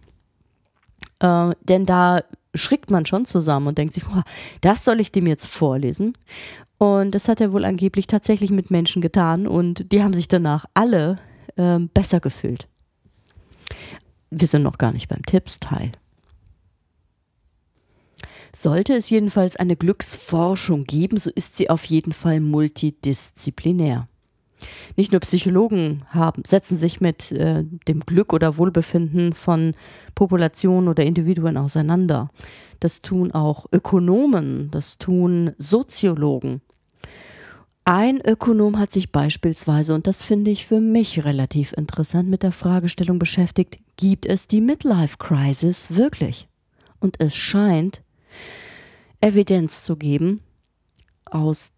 Äh, 1.19 1.51
denn 1.63 1.86
da 1.86 2.21
schrickt 2.55 2.91
man 2.91 3.05
schon 3.05 3.25
zusammen 3.25 3.67
und 3.67 3.77
denkt 3.77 3.93
sich, 3.93 4.03
oh, 4.10 4.21
das 4.62 4.86
soll 4.86 4.99
ich 4.99 5.12
dem 5.12 5.27
jetzt 5.27 5.47
vorlesen. 5.47 6.13
Und 6.77 7.12
das 7.13 7.27
hat 7.27 7.41
er 7.41 7.51
wohl 7.51 7.65
angeblich 7.65 8.08
tatsächlich 8.08 8.51
mit 8.51 8.71
Menschen 8.71 9.01
getan 9.01 9.47
und 9.47 9.91
die 9.91 10.01
haben 10.01 10.13
sich 10.13 10.27
danach 10.27 10.65
alle 10.73 11.17
ähm, 11.58 11.89
besser 11.93 12.19
gefühlt. 12.19 12.67
Wir 14.32 14.47
sind 14.47 14.63
noch 14.63 14.77
gar 14.77 14.93
nicht 14.93 15.10
beim 15.10 15.25
Tippsteil. 15.25 15.91
Sollte 18.55 18.95
es 18.95 19.10
jedenfalls 19.10 19.58
eine 19.58 19.75
Glücksforschung 19.75 20.86
geben, 20.86 21.17
so 21.17 21.29
ist 21.29 21.58
sie 21.58 21.69
auf 21.69 21.86
jeden 21.86 22.13
Fall 22.13 22.39
multidisziplinär. 22.39 24.08
Nicht 24.95 25.11
nur 25.11 25.21
Psychologen 25.21 26.03
haben, 26.09 26.43
setzen 26.45 26.77
sich 26.77 27.01
mit 27.01 27.31
äh, 27.31 27.63
dem 27.87 28.01
Glück 28.01 28.33
oder 28.33 28.57
Wohlbefinden 28.57 29.33
von 29.33 29.73
Populationen 30.15 30.89
oder 30.89 31.03
Individuen 31.03 31.57
auseinander. 31.57 32.29
Das 32.79 33.01
tun 33.01 33.31
auch 33.31 33.65
Ökonomen, 33.71 34.69
das 34.71 34.97
tun 34.97 35.51
Soziologen. 35.57 36.61
Ein 37.85 38.21
Ökonom 38.21 38.77
hat 38.77 38.91
sich 38.91 39.11
beispielsweise, 39.11 39.95
und 39.95 40.05
das 40.05 40.21
finde 40.21 40.51
ich 40.51 40.67
für 40.67 40.79
mich 40.79 41.25
relativ 41.25 41.73
interessant, 41.73 42.29
mit 42.29 42.43
der 42.43 42.51
Fragestellung 42.51 43.17
beschäftigt, 43.17 43.77
gibt 43.97 44.27
es 44.27 44.47
die 44.47 44.61
Midlife 44.61 45.17
Crisis 45.17 45.95
wirklich? 45.95 46.47
Und 46.99 47.19
es 47.19 47.35
scheint, 47.35 48.03
Evidenz 49.21 49.83
zu 49.83 49.95
geben, 49.95 50.41
aus, 51.25 51.71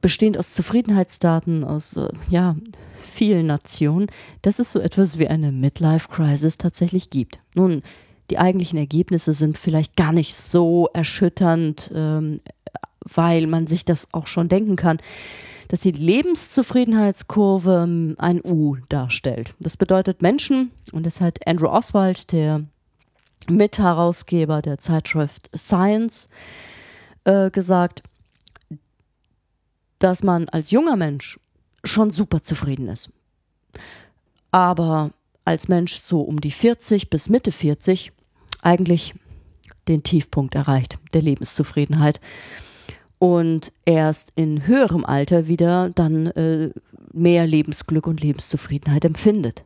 bestehend 0.00 0.38
aus 0.38 0.52
Zufriedenheitsdaten 0.52 1.64
aus 1.64 1.96
äh, 1.96 2.08
ja, 2.30 2.56
vielen 3.00 3.46
Nationen, 3.46 4.06
dass 4.42 4.58
es 4.58 4.70
so 4.70 4.80
etwas 4.80 5.18
wie 5.18 5.28
eine 5.28 5.52
Midlife-Crisis 5.52 6.58
tatsächlich 6.58 7.10
gibt. 7.10 7.40
Nun, 7.54 7.82
die 8.30 8.38
eigentlichen 8.38 8.78
Ergebnisse 8.78 9.32
sind 9.32 9.56
vielleicht 9.56 9.96
gar 9.96 10.12
nicht 10.12 10.34
so 10.34 10.88
erschütternd, 10.92 11.90
ähm, 11.94 12.40
weil 13.00 13.46
man 13.46 13.66
sich 13.66 13.84
das 13.84 14.08
auch 14.12 14.26
schon 14.26 14.48
denken 14.48 14.76
kann, 14.76 14.98
dass 15.68 15.80
die 15.80 15.92
Lebenszufriedenheitskurve 15.92 17.84
ähm, 17.84 18.14
ein 18.18 18.40
U 18.44 18.76
darstellt. 18.88 19.54
Das 19.60 19.76
bedeutet 19.76 20.22
Menschen, 20.22 20.70
und 20.92 21.04
das 21.06 21.20
hat 21.20 21.46
Andrew 21.46 21.68
Oswald, 21.68 22.32
der 22.32 22.64
Mitherausgeber 23.48 24.62
der 24.62 24.78
Zeitschrift 24.78 25.50
Science, 25.56 26.28
äh, 27.24 27.50
gesagt, 27.50 28.02
dass 29.98 30.22
man 30.22 30.48
als 30.48 30.70
junger 30.70 30.96
Mensch 30.96 31.38
schon 31.84 32.10
super 32.10 32.42
zufrieden 32.42 32.88
ist. 32.88 33.10
Aber 34.50 35.10
als 35.44 35.68
Mensch 35.68 36.00
so 36.00 36.20
um 36.20 36.40
die 36.40 36.50
40 36.50 37.10
bis 37.10 37.28
Mitte 37.28 37.52
40 37.52 38.12
eigentlich 38.62 39.14
den 39.86 40.02
Tiefpunkt 40.02 40.54
erreicht 40.54 40.98
der 41.14 41.22
Lebenszufriedenheit 41.22 42.20
und 43.18 43.72
erst 43.84 44.32
in 44.36 44.66
höherem 44.66 45.04
Alter 45.04 45.48
wieder 45.48 45.90
dann 45.90 46.26
äh, 46.28 46.70
mehr 47.12 47.46
Lebensglück 47.46 48.06
und 48.06 48.20
Lebenszufriedenheit 48.20 49.04
empfindet. 49.04 49.64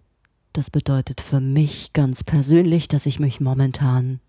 Das 0.53 0.71
bedeutet 0.71 1.21
für 1.21 1.40
mich 1.40 1.92
ganz 1.92 2.25
persönlich, 2.25 2.88
dass 2.88 3.07
ich 3.07 3.18
mich 3.18 3.40
momentan 3.40 4.21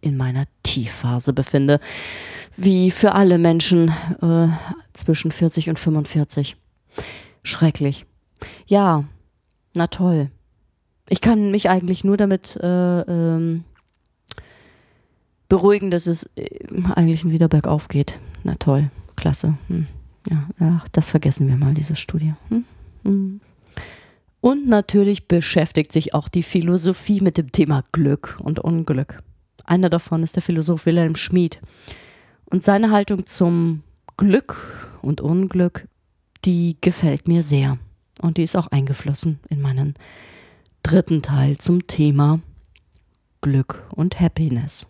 in 0.00 0.16
meiner 0.16 0.46
Tiefphase 0.62 1.32
befinde. 1.32 1.80
Wie 2.56 2.90
für 2.90 3.14
alle 3.14 3.38
Menschen 3.38 3.92
äh, 4.20 4.48
zwischen 4.98 5.30
40 5.30 5.68
und 5.68 5.78
45. 5.78 6.56
Schrecklich. 7.42 8.06
Ja, 8.66 9.04
na 9.74 9.86
toll. 9.86 10.30
Ich 11.08 11.20
kann 11.20 11.50
mich 11.50 11.70
eigentlich 11.70 12.04
nur 12.04 12.16
damit 12.16 12.56
äh, 12.56 13.00
ähm, 13.00 13.64
beruhigen, 15.48 15.90
dass 15.90 16.06
es 16.06 16.24
äh, 16.36 16.48
eigentlich 16.94 17.28
wieder 17.28 17.48
bergauf 17.48 17.88
geht. 17.88 18.18
Na 18.44 18.54
toll, 18.56 18.90
klasse. 19.16 19.56
Hm. 19.68 19.86
Ja, 20.30 20.48
ja, 20.60 20.84
das 20.92 21.10
vergessen 21.10 21.48
wir 21.48 21.56
mal, 21.56 21.74
diese 21.74 21.96
Studie. 21.96 22.34
Hm? 22.48 22.64
Hm. 23.04 23.40
Und 24.40 24.68
natürlich 24.68 25.26
beschäftigt 25.26 25.92
sich 25.92 26.14
auch 26.14 26.28
die 26.28 26.42
Philosophie 26.42 27.20
mit 27.20 27.38
dem 27.38 27.50
Thema 27.50 27.82
Glück 27.92 28.36
und 28.40 28.60
Unglück. 28.60 29.22
Einer 29.64 29.90
davon 29.90 30.22
ist 30.22 30.36
der 30.36 30.42
Philosoph 30.42 30.86
Wilhelm 30.86 31.16
Schmid. 31.16 31.60
Und 32.46 32.62
seine 32.62 32.90
Haltung 32.90 33.26
zum 33.26 33.82
Glück 34.16 34.87
und 35.02 35.20
Unglück, 35.20 35.88
die 36.44 36.76
gefällt 36.80 37.28
mir 37.28 37.42
sehr. 37.42 37.78
Und 38.20 38.36
die 38.36 38.42
ist 38.42 38.56
auch 38.56 38.68
eingeflossen 38.68 39.38
in 39.48 39.60
meinen 39.60 39.94
dritten 40.82 41.22
Teil 41.22 41.58
zum 41.58 41.86
Thema 41.86 42.40
Glück 43.40 43.86
und 43.94 44.20
Happiness. 44.20 44.86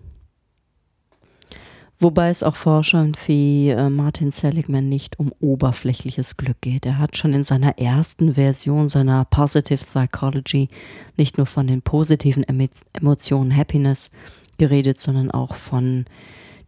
Wobei 2.01 2.29
es 2.29 2.45
auch 2.45 2.55
Forschern 2.55 3.13
wie 3.27 3.71
äh, 3.71 3.91
Martin 3.91 4.31
Seligman 4.31 4.89
nicht 4.89 5.19
um 5.19 5.33
oberflächliches 5.41 6.37
Glück 6.37 6.61
geht. 6.61 6.87
Er 6.87 6.99
hat 6.99 7.17
schon 7.17 7.35
in 7.35 7.43
seiner 7.43 7.77
ersten 7.79 8.35
Version 8.35 8.89
seiner 8.89 9.25
Positive 9.25 9.85
Psychology 9.85 10.69
nicht 11.17 11.39
nur 11.39 11.47
von 11.47 11.67
den 11.67 11.83
positiven 11.83 12.45
Emotionen 12.93 13.57
Happiness 13.57 14.13
geredet, 14.59 15.01
sondern 15.01 15.33
auch 15.33 15.57
von 15.57 16.05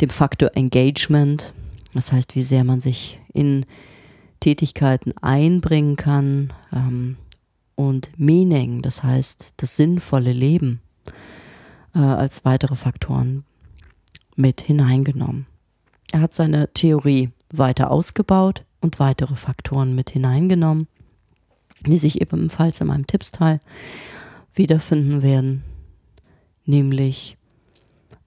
dem 0.00 0.10
Faktor 0.10 0.50
Engagement. 0.54 1.52
Das 1.94 2.12
heißt, 2.12 2.36
wie 2.36 2.42
sehr 2.42 2.64
man 2.64 2.80
sich 2.80 3.18
in 3.32 3.64
Tätigkeiten 4.40 5.12
einbringen 5.20 5.96
kann 5.96 6.52
ähm, 6.72 7.16
und 7.74 8.10
Meaning, 8.16 8.82
das 8.82 9.02
heißt 9.02 9.54
das 9.56 9.76
sinnvolle 9.76 10.32
Leben 10.32 10.80
äh, 11.94 11.98
als 11.98 12.44
weitere 12.44 12.74
Faktoren 12.74 13.44
mit 14.36 14.60
hineingenommen. 14.60 15.46
Er 16.12 16.22
hat 16.22 16.34
seine 16.34 16.72
Theorie 16.72 17.30
weiter 17.52 17.90
ausgebaut 17.90 18.64
und 18.80 18.98
weitere 18.98 19.34
Faktoren 19.34 19.94
mit 19.94 20.10
hineingenommen, 20.10 20.88
die 21.86 21.98
sich 21.98 22.20
ebenfalls 22.20 22.80
in 22.80 22.88
meinem 22.88 23.06
Tippsteil 23.06 23.60
wiederfinden 24.54 25.22
werden, 25.22 25.62
nämlich 26.64 27.36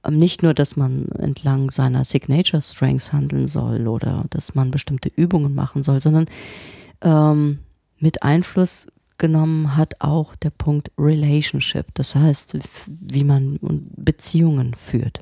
nicht 0.10 0.44
nur, 0.44 0.54
dass 0.54 0.76
man 0.76 1.08
entlang 1.20 1.72
seiner 1.72 2.04
Signature 2.04 2.62
Strengths 2.62 3.14
handeln 3.14 3.48
soll 3.48 3.88
oder 3.88 4.26
dass 4.30 4.56
man 4.56 4.72
bestimmte 4.72 5.10
Übungen 5.16 5.56
machen 5.56 5.84
soll, 5.84 6.00
sondern 6.00 6.26
ähm, 7.02 7.60
mit 8.00 8.24
Einfluss 8.24 8.88
genommen 9.18 9.78
hat 9.78 10.02
auch 10.02 10.36
der 10.36 10.50
Punkt 10.50 10.92
Relationship, 10.98 11.86
das 11.94 12.16
heißt, 12.16 12.58
wie 12.88 13.24
man 13.24 13.60
Beziehungen 13.96 14.74
führt. 14.74 15.22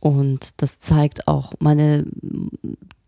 Und 0.00 0.60
das 0.62 0.80
zeigt 0.80 1.26
auch 1.26 1.54
meine 1.58 2.04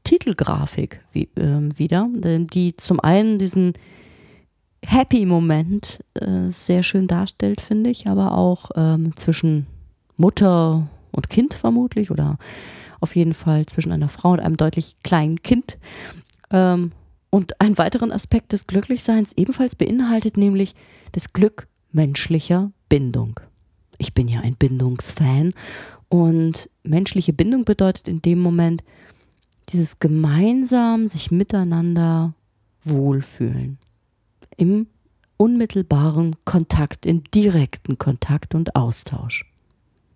Titelgrafik 0.04 1.04
wie, 1.12 1.28
äh, 1.36 1.68
wieder, 1.76 2.08
die 2.12 2.76
zum 2.76 3.00
einen 3.00 3.38
diesen 3.38 3.74
Happy-Moment 4.86 6.00
äh, 6.14 6.48
sehr 6.48 6.82
schön 6.82 7.06
darstellt, 7.06 7.60
finde 7.60 7.90
ich, 7.90 8.06
aber 8.06 8.36
auch 8.36 8.70
ähm, 8.76 9.16
zwischen 9.16 9.66
Mutter 10.16 10.88
und 11.12 11.30
Kind 11.30 11.54
vermutlich 11.54 12.10
oder 12.10 12.38
auf 13.00 13.16
jeden 13.16 13.34
Fall 13.34 13.66
zwischen 13.66 13.92
einer 13.92 14.08
Frau 14.08 14.32
und 14.32 14.40
einem 14.40 14.56
deutlich 14.56 14.96
kleinen 15.02 15.42
Kind. 15.42 15.78
Ähm, 16.50 16.92
und 17.30 17.60
einen 17.60 17.78
weiteren 17.78 18.10
Aspekt 18.10 18.52
des 18.52 18.66
Glücklichseins 18.66 19.32
ebenfalls 19.34 19.76
beinhaltet, 19.76 20.36
nämlich 20.36 20.74
das 21.12 21.32
Glück 21.32 21.68
menschlicher 21.92 22.72
Bindung. 22.88 23.38
Ich 23.98 24.14
bin 24.14 24.28
ja 24.28 24.40
ein 24.40 24.56
Bindungsfan 24.56 25.52
und 26.08 26.68
menschliche 26.82 27.32
Bindung 27.32 27.64
bedeutet 27.64 28.08
in 28.08 28.20
dem 28.20 28.40
Moment 28.40 28.82
dieses 29.68 30.00
gemeinsam 30.00 31.08
sich 31.08 31.30
miteinander 31.30 32.34
wohlfühlen. 32.82 33.78
Im 34.60 34.88
unmittelbaren 35.38 36.36
Kontakt, 36.44 37.06
im 37.06 37.24
direkten 37.30 37.96
Kontakt 37.96 38.54
und 38.54 38.76
Austausch. 38.76 39.50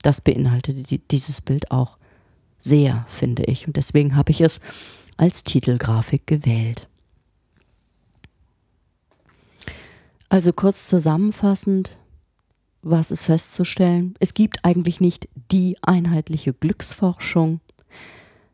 Das 0.03 0.21
beinhaltet 0.21 1.11
dieses 1.11 1.41
Bild 1.41 1.71
auch 1.71 1.97
sehr, 2.59 3.07
finde 3.09 3.45
ich. 3.45 3.67
Und 3.67 3.77
deswegen 3.79 4.17
habe 4.17 4.33
ich 4.33 4.43
es 4.43 4.61
als 5.17 5.45
Titelgrafik 5.45 6.27
gewählt. 6.27 6.89
Also 10.29 10.53
kurz 10.53 10.91
zusammenfassend, 10.91 11.97
was 12.83 13.11
ist 13.11 13.25
festzustellen? 13.25 14.15
Es 14.21 14.35
gibt 14.35 14.63
eigentlich 14.63 15.01
nicht 15.01 15.27
die 15.51 15.79
einheitliche 15.81 16.53
Glücksforschung. 16.53 17.61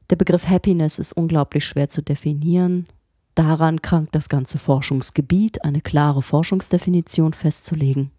Der 0.09 0.15
Begriff 0.15 0.47
Happiness 0.47 1.01
ist 1.01 1.15
unglaublich 1.15 1.65
schwer 1.65 1.91
zu 1.91 2.01
definieren. 2.01 2.87
Daran 3.35 3.81
krankt 3.81 4.15
das 4.15 4.29
ganze 4.29 4.59
Forschungsgebiet, 4.59 5.65
eine 5.65 5.81
klare 5.81 6.23
Forschungsdefinition 6.23 7.33
festzulegen. 7.33 8.11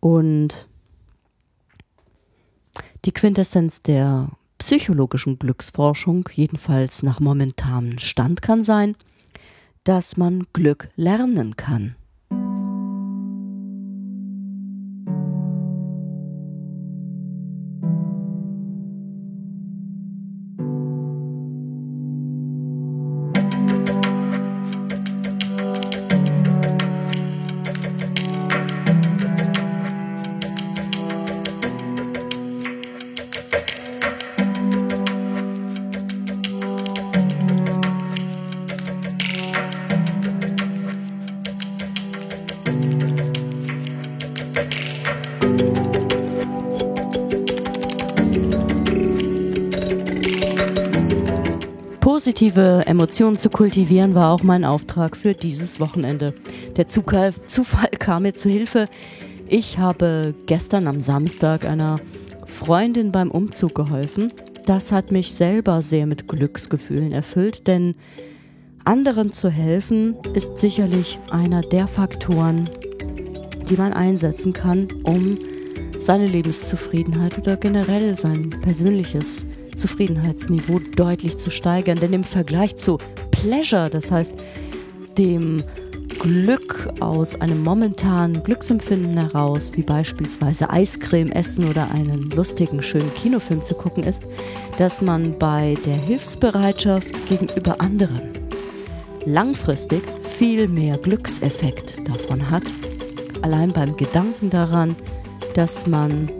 Und 0.00 0.66
die 3.04 3.12
Quintessenz 3.12 3.82
der 3.82 4.30
psychologischen 4.58 5.38
Glücksforschung, 5.38 6.28
jedenfalls 6.32 7.02
nach 7.02 7.20
momentanem 7.20 7.98
Stand, 7.98 8.42
kann 8.42 8.64
sein, 8.64 8.96
dass 9.84 10.16
man 10.16 10.46
Glück 10.52 10.88
lernen 10.96 11.56
kann. 11.56 11.94
Positive 52.26 52.82
Emotionen 52.86 53.38
zu 53.38 53.50
kultivieren 53.50 54.16
war 54.16 54.32
auch 54.32 54.42
mein 54.42 54.64
Auftrag 54.64 55.16
für 55.16 55.32
dieses 55.32 55.78
Wochenende. 55.78 56.34
Der 56.76 56.88
Zufall, 56.88 57.30
kam 58.00 58.24
mir 58.24 58.34
zu 58.34 58.48
Hilfe. 58.48 58.88
Ich 59.46 59.78
habe 59.78 60.34
gestern 60.46 60.88
am 60.88 61.00
Samstag 61.00 61.64
einer 61.64 62.00
Freundin 62.44 63.12
beim 63.12 63.30
Umzug 63.30 63.76
geholfen. 63.76 64.32
Das 64.64 64.90
hat 64.90 65.12
mich 65.12 65.34
selber 65.34 65.82
sehr 65.82 66.04
mit 66.06 66.26
Glücksgefühlen 66.26 67.12
erfüllt, 67.12 67.68
denn 67.68 67.94
anderen 68.84 69.30
zu 69.30 69.48
helfen 69.48 70.16
ist 70.34 70.58
sicherlich 70.58 71.20
einer 71.30 71.60
der 71.60 71.86
Faktoren, 71.86 72.68
die 73.70 73.76
man 73.76 73.92
einsetzen 73.92 74.52
kann, 74.52 74.88
um 75.04 75.36
seine 76.00 76.26
Lebenszufriedenheit 76.26 77.38
oder 77.38 77.56
generell 77.56 78.16
sein 78.16 78.50
persönliches 78.62 79.46
Zufriedenheitsniveau 79.76 80.80
deutlich 80.96 81.38
zu 81.38 81.50
steigern. 81.50 81.98
Denn 82.00 82.12
im 82.12 82.24
Vergleich 82.24 82.76
zu 82.76 82.98
Pleasure, 83.30 83.90
das 83.90 84.10
heißt 84.10 84.34
dem 85.18 85.62
Glück 86.18 86.88
aus 87.00 87.40
einem 87.40 87.62
momentanen 87.62 88.42
Glücksempfinden 88.42 89.18
heraus, 89.18 89.72
wie 89.74 89.82
beispielsweise 89.82 90.70
Eiscreme 90.70 91.30
essen 91.30 91.68
oder 91.68 91.90
einen 91.90 92.30
lustigen, 92.30 92.82
schönen 92.82 93.12
Kinofilm 93.14 93.62
zu 93.62 93.74
gucken, 93.74 94.02
ist, 94.02 94.24
dass 94.78 95.02
man 95.02 95.38
bei 95.38 95.76
der 95.84 95.96
Hilfsbereitschaft 95.96 97.28
gegenüber 97.28 97.80
anderen 97.80 98.20
langfristig 99.26 100.02
viel 100.22 100.68
mehr 100.68 100.96
Glückseffekt 100.96 102.08
davon 102.08 102.50
hat. 102.50 102.62
Allein 103.42 103.72
beim 103.72 103.96
Gedanken 103.96 104.50
daran, 104.50 104.96
dass 105.54 105.86
man 105.86 106.30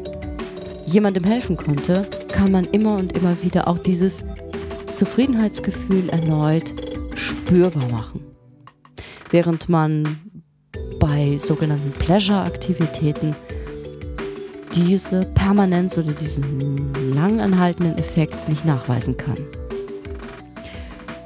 jemandem 0.86 1.24
helfen 1.24 1.56
konnte, 1.56 2.06
kann 2.28 2.50
man 2.50 2.64
immer 2.66 2.96
und 2.96 3.16
immer 3.16 3.42
wieder 3.42 3.68
auch 3.68 3.78
dieses 3.78 4.24
Zufriedenheitsgefühl 4.90 6.08
erneut 6.08 6.72
spürbar 7.14 7.88
machen. 7.88 8.20
Während 9.30 9.68
man 9.68 10.18
bei 10.98 11.36
sogenannten 11.38 11.92
Pleasure-Aktivitäten 11.92 13.34
diese 14.74 15.20
Permanenz 15.34 15.96
oder 15.96 16.12
diesen 16.12 17.14
langanhaltenden 17.14 17.98
Effekt 17.98 18.48
nicht 18.48 18.64
nachweisen 18.64 19.16
kann. 19.16 19.38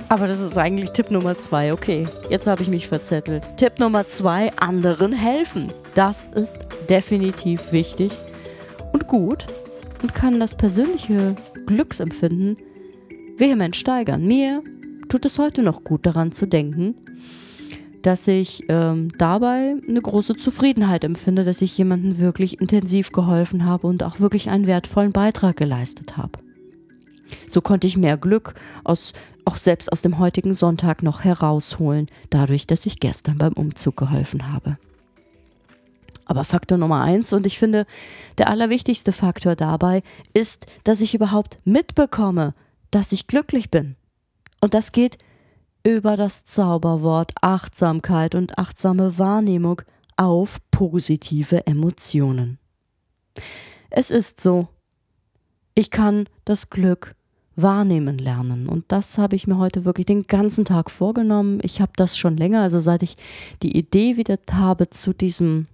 Aber 0.08 0.26
das 0.26 0.40
ist 0.40 0.58
eigentlich 0.58 0.90
Tipp 0.90 1.10
Nummer 1.10 1.38
zwei. 1.38 1.72
Okay, 1.72 2.08
jetzt 2.28 2.46
habe 2.48 2.62
ich 2.62 2.68
mich 2.68 2.88
verzettelt. 2.88 3.48
Tipp 3.56 3.78
Nummer 3.78 4.08
zwei, 4.08 4.52
anderen 4.56 5.12
helfen. 5.12 5.72
Das 5.94 6.26
ist 6.26 6.58
definitiv 6.88 7.70
wichtig 7.70 8.10
und 8.92 9.06
gut 9.06 9.46
und 10.02 10.14
kann 10.14 10.40
das 10.40 10.56
persönliche 10.56 11.36
Glücksempfinden 11.66 12.56
vehement 13.36 13.76
steigern. 13.76 14.26
Mir 14.26 14.62
tut 15.08 15.24
es 15.24 15.38
heute 15.38 15.62
noch 15.62 15.84
gut 15.84 16.06
daran 16.06 16.32
zu 16.32 16.46
denken, 16.46 16.94
dass 18.02 18.26
ich 18.28 18.64
ähm, 18.68 19.12
dabei 19.18 19.76
eine 19.86 20.00
große 20.00 20.36
Zufriedenheit 20.36 21.04
empfinde, 21.04 21.44
dass 21.44 21.60
ich 21.60 21.76
jemandem 21.76 22.18
wirklich 22.18 22.60
intensiv 22.60 23.12
geholfen 23.12 23.66
habe 23.66 23.86
und 23.86 24.02
auch 24.02 24.20
wirklich 24.20 24.48
einen 24.48 24.66
wertvollen 24.66 25.12
Beitrag 25.12 25.56
geleistet 25.56 26.16
habe. 26.16 26.38
So 27.48 27.60
konnte 27.60 27.86
ich 27.86 27.96
mehr 27.96 28.16
Glück 28.16 28.54
aus, 28.84 29.12
auch 29.44 29.56
selbst 29.56 29.92
aus 29.92 30.02
dem 30.02 30.18
heutigen 30.18 30.54
Sonntag 30.54 31.02
noch 31.02 31.24
herausholen, 31.24 32.06
dadurch, 32.30 32.66
dass 32.66 32.86
ich 32.86 33.00
gestern 33.00 33.38
beim 33.38 33.52
Umzug 33.52 33.96
geholfen 33.96 34.52
habe. 34.52 34.78
Aber 36.30 36.44
Faktor 36.44 36.78
Nummer 36.78 37.00
eins, 37.00 37.32
und 37.32 37.44
ich 37.44 37.58
finde, 37.58 37.86
der 38.38 38.48
allerwichtigste 38.48 39.10
Faktor 39.10 39.56
dabei 39.56 40.04
ist, 40.32 40.66
dass 40.84 41.00
ich 41.00 41.12
überhaupt 41.12 41.58
mitbekomme, 41.64 42.54
dass 42.92 43.10
ich 43.10 43.26
glücklich 43.26 43.68
bin. 43.72 43.96
Und 44.60 44.72
das 44.72 44.92
geht 44.92 45.18
über 45.82 46.16
das 46.16 46.44
Zauberwort 46.44 47.32
Achtsamkeit 47.40 48.36
und 48.36 48.58
achtsame 48.58 49.18
Wahrnehmung 49.18 49.82
auf 50.16 50.58
positive 50.70 51.66
Emotionen. 51.66 52.60
Es 53.90 54.12
ist 54.12 54.40
so, 54.40 54.68
ich 55.74 55.90
kann 55.90 56.28
das 56.44 56.70
Glück 56.70 57.16
wahrnehmen 57.56 58.18
lernen. 58.18 58.68
Und 58.68 58.84
das 58.86 59.18
habe 59.18 59.34
ich 59.34 59.48
mir 59.48 59.58
heute 59.58 59.84
wirklich 59.84 60.06
den 60.06 60.22
ganzen 60.28 60.64
Tag 60.64 60.92
vorgenommen. 60.92 61.58
Ich 61.64 61.80
habe 61.80 61.90
das 61.96 62.16
schon 62.16 62.36
länger, 62.36 62.62
also 62.62 62.78
seit 62.78 63.02
ich 63.02 63.16
die 63.64 63.76
Idee 63.76 64.16
wieder 64.16 64.38
habe 64.52 64.90
zu 64.90 65.12
diesem, 65.12 65.66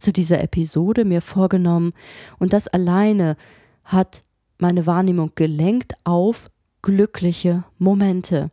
zu 0.00 0.12
dieser 0.12 0.40
Episode 0.40 1.04
mir 1.04 1.22
vorgenommen. 1.22 1.92
Und 2.38 2.52
das 2.52 2.68
alleine 2.68 3.36
hat 3.84 4.22
meine 4.58 4.86
Wahrnehmung 4.86 5.32
gelenkt 5.34 5.94
auf 6.04 6.50
glückliche 6.82 7.64
Momente. 7.78 8.50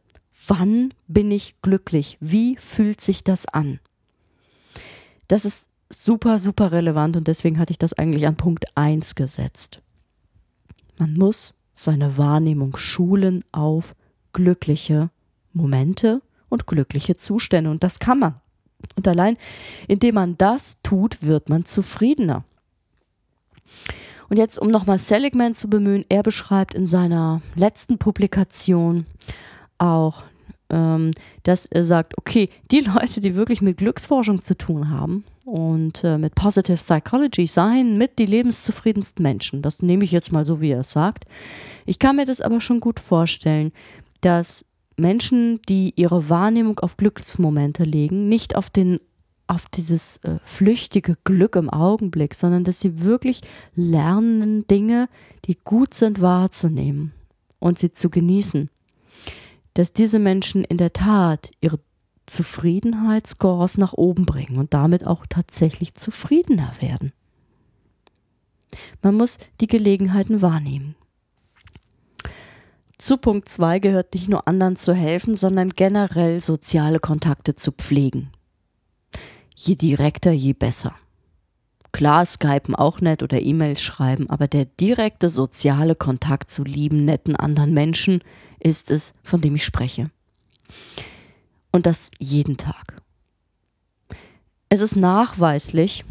Wann 0.47 0.93
bin 1.07 1.31
ich 1.31 1.62
glücklich? 1.62 2.17
Wie 2.19 2.55
fühlt 2.57 3.01
sich 3.01 3.23
das 3.23 3.47
an? 3.47 3.79
Das 5.27 5.45
ist 5.45 5.69
super, 5.89 6.39
super 6.39 6.71
relevant 6.71 7.17
und 7.17 7.27
deswegen 7.27 7.60
hatte 7.60 7.71
ich 7.71 7.77
das 7.77 7.93
eigentlich 7.93 8.27
an 8.27 8.38
Punkt 8.38 8.65
1 8.77 9.15
gesetzt. 9.15 9.81
Man 10.97 11.13
muss 11.13 11.55
seine 11.73 12.17
Wahrnehmung 12.17 12.75
schulen 12.77 13.43
auf 13.51 13.95
glückliche 14.33 15.10
Momente 15.53 16.21
und 16.49 16.67
glückliche 16.67 17.17
Zustände 17.17 17.69
und 17.69 17.83
das 17.83 17.99
kann 17.99 18.19
man. 18.19 18.36
Und 18.95 19.07
allein 19.07 19.37
indem 19.87 20.15
man 20.15 20.37
das 20.37 20.77
tut, 20.83 21.23
wird 21.23 21.49
man 21.49 21.65
zufriedener. 21.65 22.43
Und 24.29 24.37
jetzt, 24.37 24.59
um 24.59 24.69
nochmal 24.69 24.97
Seligman 24.97 25.55
zu 25.55 25.69
bemühen, 25.69 26.05
er 26.09 26.23
beschreibt 26.23 26.73
in 26.73 26.87
seiner 26.87 27.41
letzten 27.55 27.97
Publikation 27.97 29.05
auch, 29.77 30.23
ähm, 30.69 31.11
dass 31.43 31.65
er 31.65 31.85
sagt, 31.85 32.17
okay, 32.17 32.49
die 32.71 32.81
Leute, 32.81 33.21
die 33.21 33.35
wirklich 33.35 33.61
mit 33.61 33.77
Glücksforschung 33.77 34.43
zu 34.43 34.57
tun 34.57 34.89
haben 34.89 35.23
und 35.45 36.03
äh, 36.03 36.17
mit 36.17 36.35
Positive 36.35 36.75
Psychology 36.75 37.47
seien 37.47 37.97
mit 37.97 38.19
die 38.19 38.25
lebenszufriedensten 38.25 39.23
Menschen. 39.23 39.61
Das 39.61 39.81
nehme 39.81 40.03
ich 40.03 40.11
jetzt 40.11 40.33
mal 40.33 40.45
so, 40.45 40.59
wie 40.59 40.71
er 40.71 40.81
es 40.81 40.91
sagt. 40.91 41.25
Ich 41.85 41.99
kann 41.99 42.17
mir 42.17 42.25
das 42.25 42.41
aber 42.41 42.59
schon 42.59 42.81
gut 42.81 42.99
vorstellen, 42.99 43.71
dass 44.19 44.65
Menschen, 44.97 45.62
die 45.69 45.93
ihre 45.95 46.29
Wahrnehmung 46.29 46.79
auf 46.79 46.97
Glücksmomente 46.97 47.83
legen, 47.83 48.27
nicht 48.27 48.55
auf 48.55 48.69
den 48.69 48.99
auf 49.47 49.65
dieses 49.69 50.17
äh, 50.17 50.39
flüchtige 50.43 51.15
Glück 51.23 51.55
im 51.55 51.69
Augenblick, 51.69 52.36
sondern 52.36 52.65
dass 52.65 52.81
sie 52.81 53.01
wirklich 53.01 53.41
lernen, 53.75 54.67
Dinge, 54.67 55.07
die 55.45 55.57
gut 55.63 55.93
sind, 55.93 56.19
wahrzunehmen 56.19 57.13
und 57.60 57.79
sie 57.79 57.93
zu 57.93 58.10
genießen. 58.10 58.69
Dass 59.73 59.93
diese 59.93 60.19
Menschen 60.19 60.65
in 60.65 60.77
der 60.77 60.91
Tat 60.91 61.49
ihre 61.62 61.79
Zufriedenheitsscores 62.25 63.77
nach 63.77 63.93
oben 63.93 64.25
bringen 64.25 64.57
und 64.57 64.73
damit 64.73 65.07
auch 65.07 65.25
tatsächlich 65.27 65.95
zufriedener 65.95 66.73
werden. 66.81 67.13
Man 69.01 69.15
muss 69.15 69.38
die 69.62 69.67
Gelegenheiten 69.67 70.41
wahrnehmen. 70.41 70.95
Zu 72.97 73.17
Punkt 73.17 73.47
2 73.47 73.79
gehört 73.79 74.13
nicht 74.13 74.27
nur 74.27 74.47
anderen 74.47 74.75
zu 74.75 74.93
helfen, 74.93 75.36
sondern 75.36 75.69
generell 75.69 76.41
soziale 76.41 76.99
Kontakte 76.99 77.55
zu 77.55 77.71
pflegen 77.71 78.31
je 79.57 79.75
direkter, 79.75 80.31
je 80.31 80.53
besser. 80.53 80.95
Klar, 81.91 82.25
Skypen 82.25 82.75
auch 82.75 83.01
nett 83.01 83.23
oder 83.23 83.41
E-Mails 83.41 83.81
schreiben, 83.81 84.29
aber 84.29 84.47
der 84.47 84.65
direkte 84.65 85.29
soziale 85.29 85.95
Kontakt 85.95 86.51
zu 86.51 86.63
lieben, 86.63 87.05
netten 87.05 87.36
anderen 87.36 87.73
Menschen 87.73 88.21
ist 88.60 88.91
es, 88.91 89.15
von 89.23 89.41
dem 89.41 89.55
ich 89.55 89.65
spreche. 89.65 90.12
Und 91.71 91.86
das 91.86 92.12
jeden 92.19 92.57
Tag. 92.57 93.01
Es 94.69 94.81
ist 94.81 94.95
nachweislich 94.95 96.05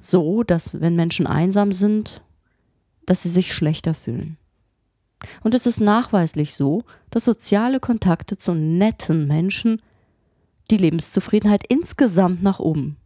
so, 0.00 0.42
dass 0.42 0.80
wenn 0.80 0.96
Menschen 0.96 1.26
einsam 1.26 1.72
sind, 1.72 2.22
dass 3.04 3.22
sie 3.22 3.30
sich 3.30 3.52
schlechter 3.52 3.94
fühlen. 3.94 4.38
Und 5.42 5.54
es 5.54 5.66
ist 5.66 5.80
nachweislich 5.80 6.54
so, 6.54 6.82
dass 7.10 7.24
soziale 7.24 7.80
Kontakte 7.80 8.36
zu 8.36 8.54
netten 8.54 9.26
Menschen 9.26 9.80
die 10.70 10.76
Lebenszufriedenheit 10.76 11.64
insgesamt 11.68 12.42
nach 12.42 12.58
oben 12.58 12.96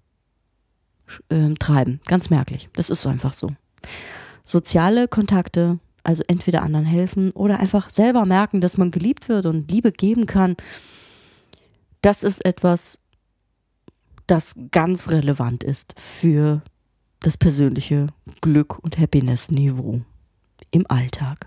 äh, 1.29 1.55
treiben. 1.55 2.01
Ganz 2.07 2.31
merklich. 2.31 2.69
Das 2.75 2.91
ist 2.91 3.07
einfach 3.07 3.35
so. 3.35 3.49
Soziale 4.45 5.09
Kontakte, 5.09 5.79
also 6.03 6.25
entweder 6.27 6.63
anderen 6.63 6.87
helfen 6.87 7.31
oder 7.33 7.61
einfach 7.61 7.91
selber 7.91 8.25
merken, 8.27 8.61
dass 8.61 8.79
man 8.79 8.91
geliebt 8.91 9.29
wird 9.29 9.47
und 9.47 9.71
Liebe 9.71 9.93
geben 9.93 10.27
kann, 10.27 10.57
das 12.03 12.23
ist 12.23 12.45
etwas, 12.45 12.99
das 14.27 14.55
ganz 14.71 15.11
relevant 15.11 15.63
ist 15.65 15.93
für 15.99 16.63
das 17.21 17.37
persönliche 17.37 18.07
Glück 18.41 18.79
und 18.79 18.99
Happiness-Niveau 18.99 20.01
im 20.71 20.87
Alltag. 20.89 21.47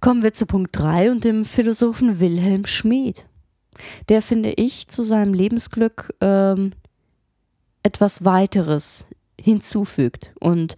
Kommen 0.00 0.22
wir 0.22 0.32
zu 0.32 0.46
Punkt 0.46 0.76
3 0.78 1.10
und 1.10 1.24
dem 1.24 1.44
Philosophen 1.44 2.20
Wilhelm 2.20 2.66
Schmid 2.66 3.24
der, 4.08 4.22
finde 4.22 4.50
ich, 4.50 4.88
zu 4.88 5.02
seinem 5.02 5.34
Lebensglück 5.34 6.14
ähm, 6.20 6.72
etwas 7.82 8.24
weiteres 8.24 9.06
hinzufügt 9.40 10.32
und 10.40 10.76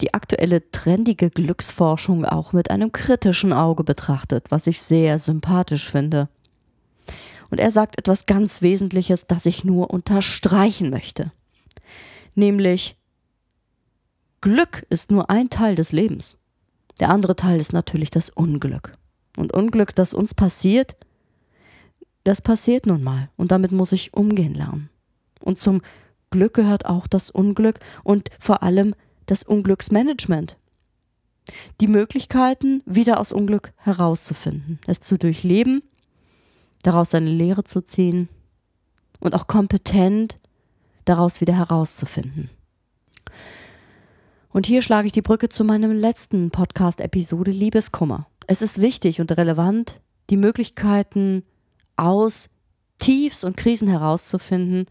die 0.00 0.14
aktuelle 0.14 0.70
trendige 0.70 1.30
Glücksforschung 1.30 2.24
auch 2.24 2.52
mit 2.52 2.70
einem 2.70 2.92
kritischen 2.92 3.52
Auge 3.52 3.84
betrachtet, 3.84 4.50
was 4.50 4.66
ich 4.66 4.80
sehr 4.80 5.18
sympathisch 5.18 5.88
finde. 5.88 6.28
Und 7.50 7.58
er 7.58 7.70
sagt 7.70 7.98
etwas 7.98 8.26
ganz 8.26 8.62
Wesentliches, 8.62 9.26
das 9.26 9.46
ich 9.46 9.64
nur 9.64 9.90
unterstreichen 9.90 10.90
möchte. 10.90 11.30
Nämlich, 12.34 12.96
Glück 14.40 14.84
ist 14.88 15.10
nur 15.10 15.30
ein 15.30 15.50
Teil 15.50 15.74
des 15.74 15.92
Lebens. 15.92 16.36
Der 17.02 17.10
andere 17.10 17.34
Teil 17.34 17.58
ist 17.58 17.72
natürlich 17.72 18.10
das 18.10 18.30
Unglück. 18.30 18.96
Und 19.36 19.52
Unglück, 19.52 19.92
das 19.92 20.14
uns 20.14 20.34
passiert, 20.34 20.94
das 22.22 22.40
passiert 22.40 22.86
nun 22.86 23.02
mal 23.02 23.28
und 23.36 23.50
damit 23.50 23.72
muss 23.72 23.90
ich 23.90 24.14
umgehen 24.14 24.54
lernen. 24.54 24.88
Und 25.40 25.58
zum 25.58 25.82
Glück 26.30 26.54
gehört 26.54 26.86
auch 26.86 27.08
das 27.08 27.28
Unglück 27.28 27.80
und 28.04 28.30
vor 28.38 28.62
allem 28.62 28.94
das 29.26 29.42
Unglücksmanagement. 29.42 30.56
Die 31.80 31.88
Möglichkeiten, 31.88 32.84
wieder 32.86 33.18
aus 33.18 33.32
Unglück 33.32 33.72
herauszufinden, 33.78 34.78
es 34.86 35.00
zu 35.00 35.18
durchleben, 35.18 35.82
daraus 36.84 37.16
eine 37.16 37.30
Lehre 37.30 37.64
zu 37.64 37.84
ziehen 37.84 38.28
und 39.18 39.34
auch 39.34 39.48
kompetent 39.48 40.38
daraus 41.04 41.40
wieder 41.40 41.56
herauszufinden. 41.56 42.48
Und 44.52 44.66
hier 44.66 44.82
schlage 44.82 45.06
ich 45.06 45.12
die 45.12 45.22
Brücke 45.22 45.48
zu 45.48 45.64
meinem 45.64 45.92
letzten 45.92 46.50
Podcast-Episode 46.50 47.50
Liebeskummer. 47.50 48.26
Es 48.46 48.60
ist 48.60 48.80
wichtig 48.80 49.20
und 49.20 49.32
relevant, 49.32 50.00
die 50.28 50.36
Möglichkeiten 50.36 51.44
aus 51.96 52.50
Tiefs 52.98 53.44
und 53.44 53.56
Krisen 53.56 53.88
herauszufinden, 53.88 54.86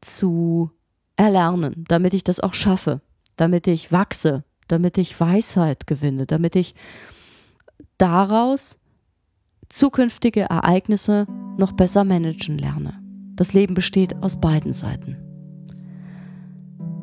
zu 0.00 0.70
erlernen, 1.16 1.84
damit 1.88 2.14
ich 2.14 2.22
das 2.22 2.38
auch 2.38 2.54
schaffe, 2.54 3.00
damit 3.34 3.66
ich 3.66 3.90
wachse, 3.90 4.44
damit 4.68 4.98
ich 4.98 5.18
Weisheit 5.18 5.86
gewinne, 5.86 6.26
damit 6.26 6.54
ich 6.54 6.74
daraus 7.98 8.78
zukünftige 9.68 10.42
Ereignisse 10.42 11.26
noch 11.56 11.72
besser 11.72 12.04
managen 12.04 12.58
lerne. 12.58 13.00
Das 13.34 13.52
Leben 13.52 13.74
besteht 13.74 14.14
aus 14.22 14.40
beiden 14.40 14.72
Seiten. 14.72 15.25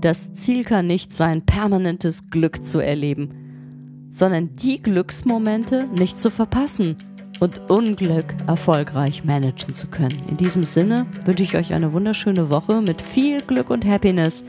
Das 0.04 0.34
Ziel 0.34 0.66
kann 0.66 0.86
nicht 0.86 1.14
sein, 1.14 1.46
permanentes 1.46 2.30
Glück 2.30 2.66
zu 2.66 2.82
erleben, 2.82 4.10
sondern 4.10 4.54
die 4.54 4.82
Glücksmomente 4.82 5.88
nicht 5.98 6.20
zu 6.20 6.30
verpassen 6.30 6.98
und 7.40 7.72
Unglück 7.72 8.36
erfolgreich 8.46 9.24
managen 9.24 9.74
zu 9.74 9.88
können. 9.88 10.22
In 10.28 10.36
diesem 10.36 10.66
Sinne 10.66 11.06
wünsche 11.24 11.44
ich 11.44 11.56
euch 11.56 11.74
eine 11.74 11.94
wunderschöne 11.94 12.50
Woche 12.50 12.82
mit 12.82 13.02
viel 13.02 13.40
Glück 13.40 13.70
und 13.70 13.86
Happiness. 13.86 14.44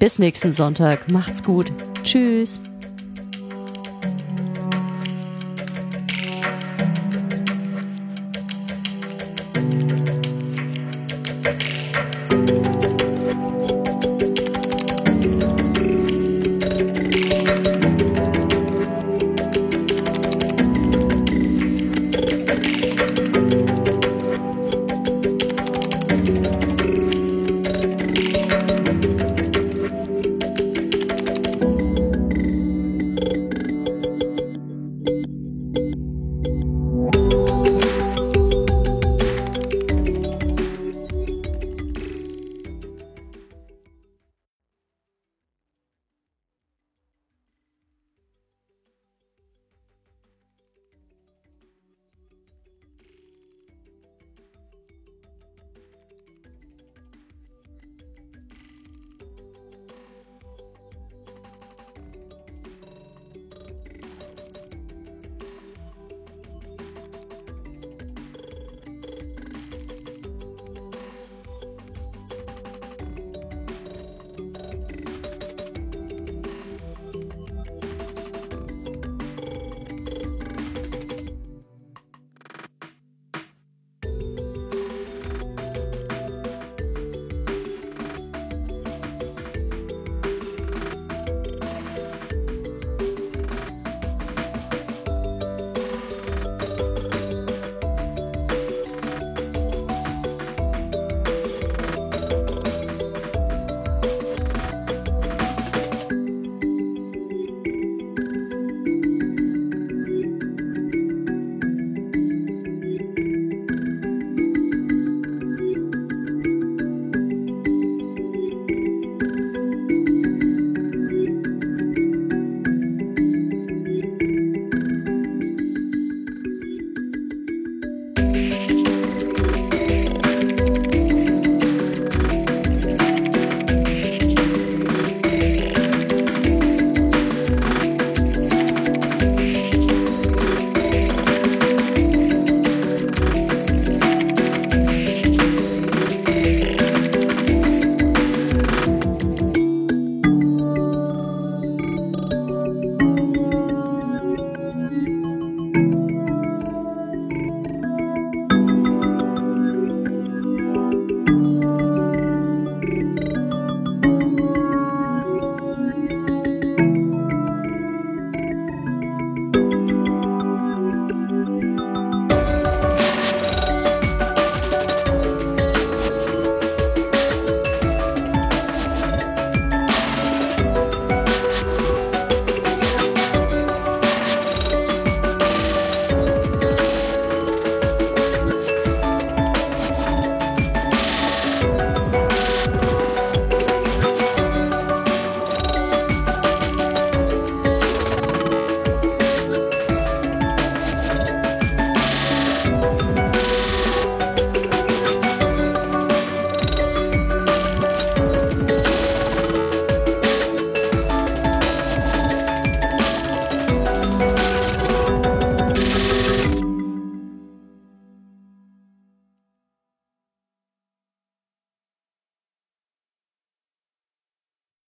Bis 0.00 0.18
nächsten 0.18 0.50
Sonntag. 0.50 1.08
Macht's 1.12 1.44
gut. 1.44 1.72
Tschüss. 2.02 2.60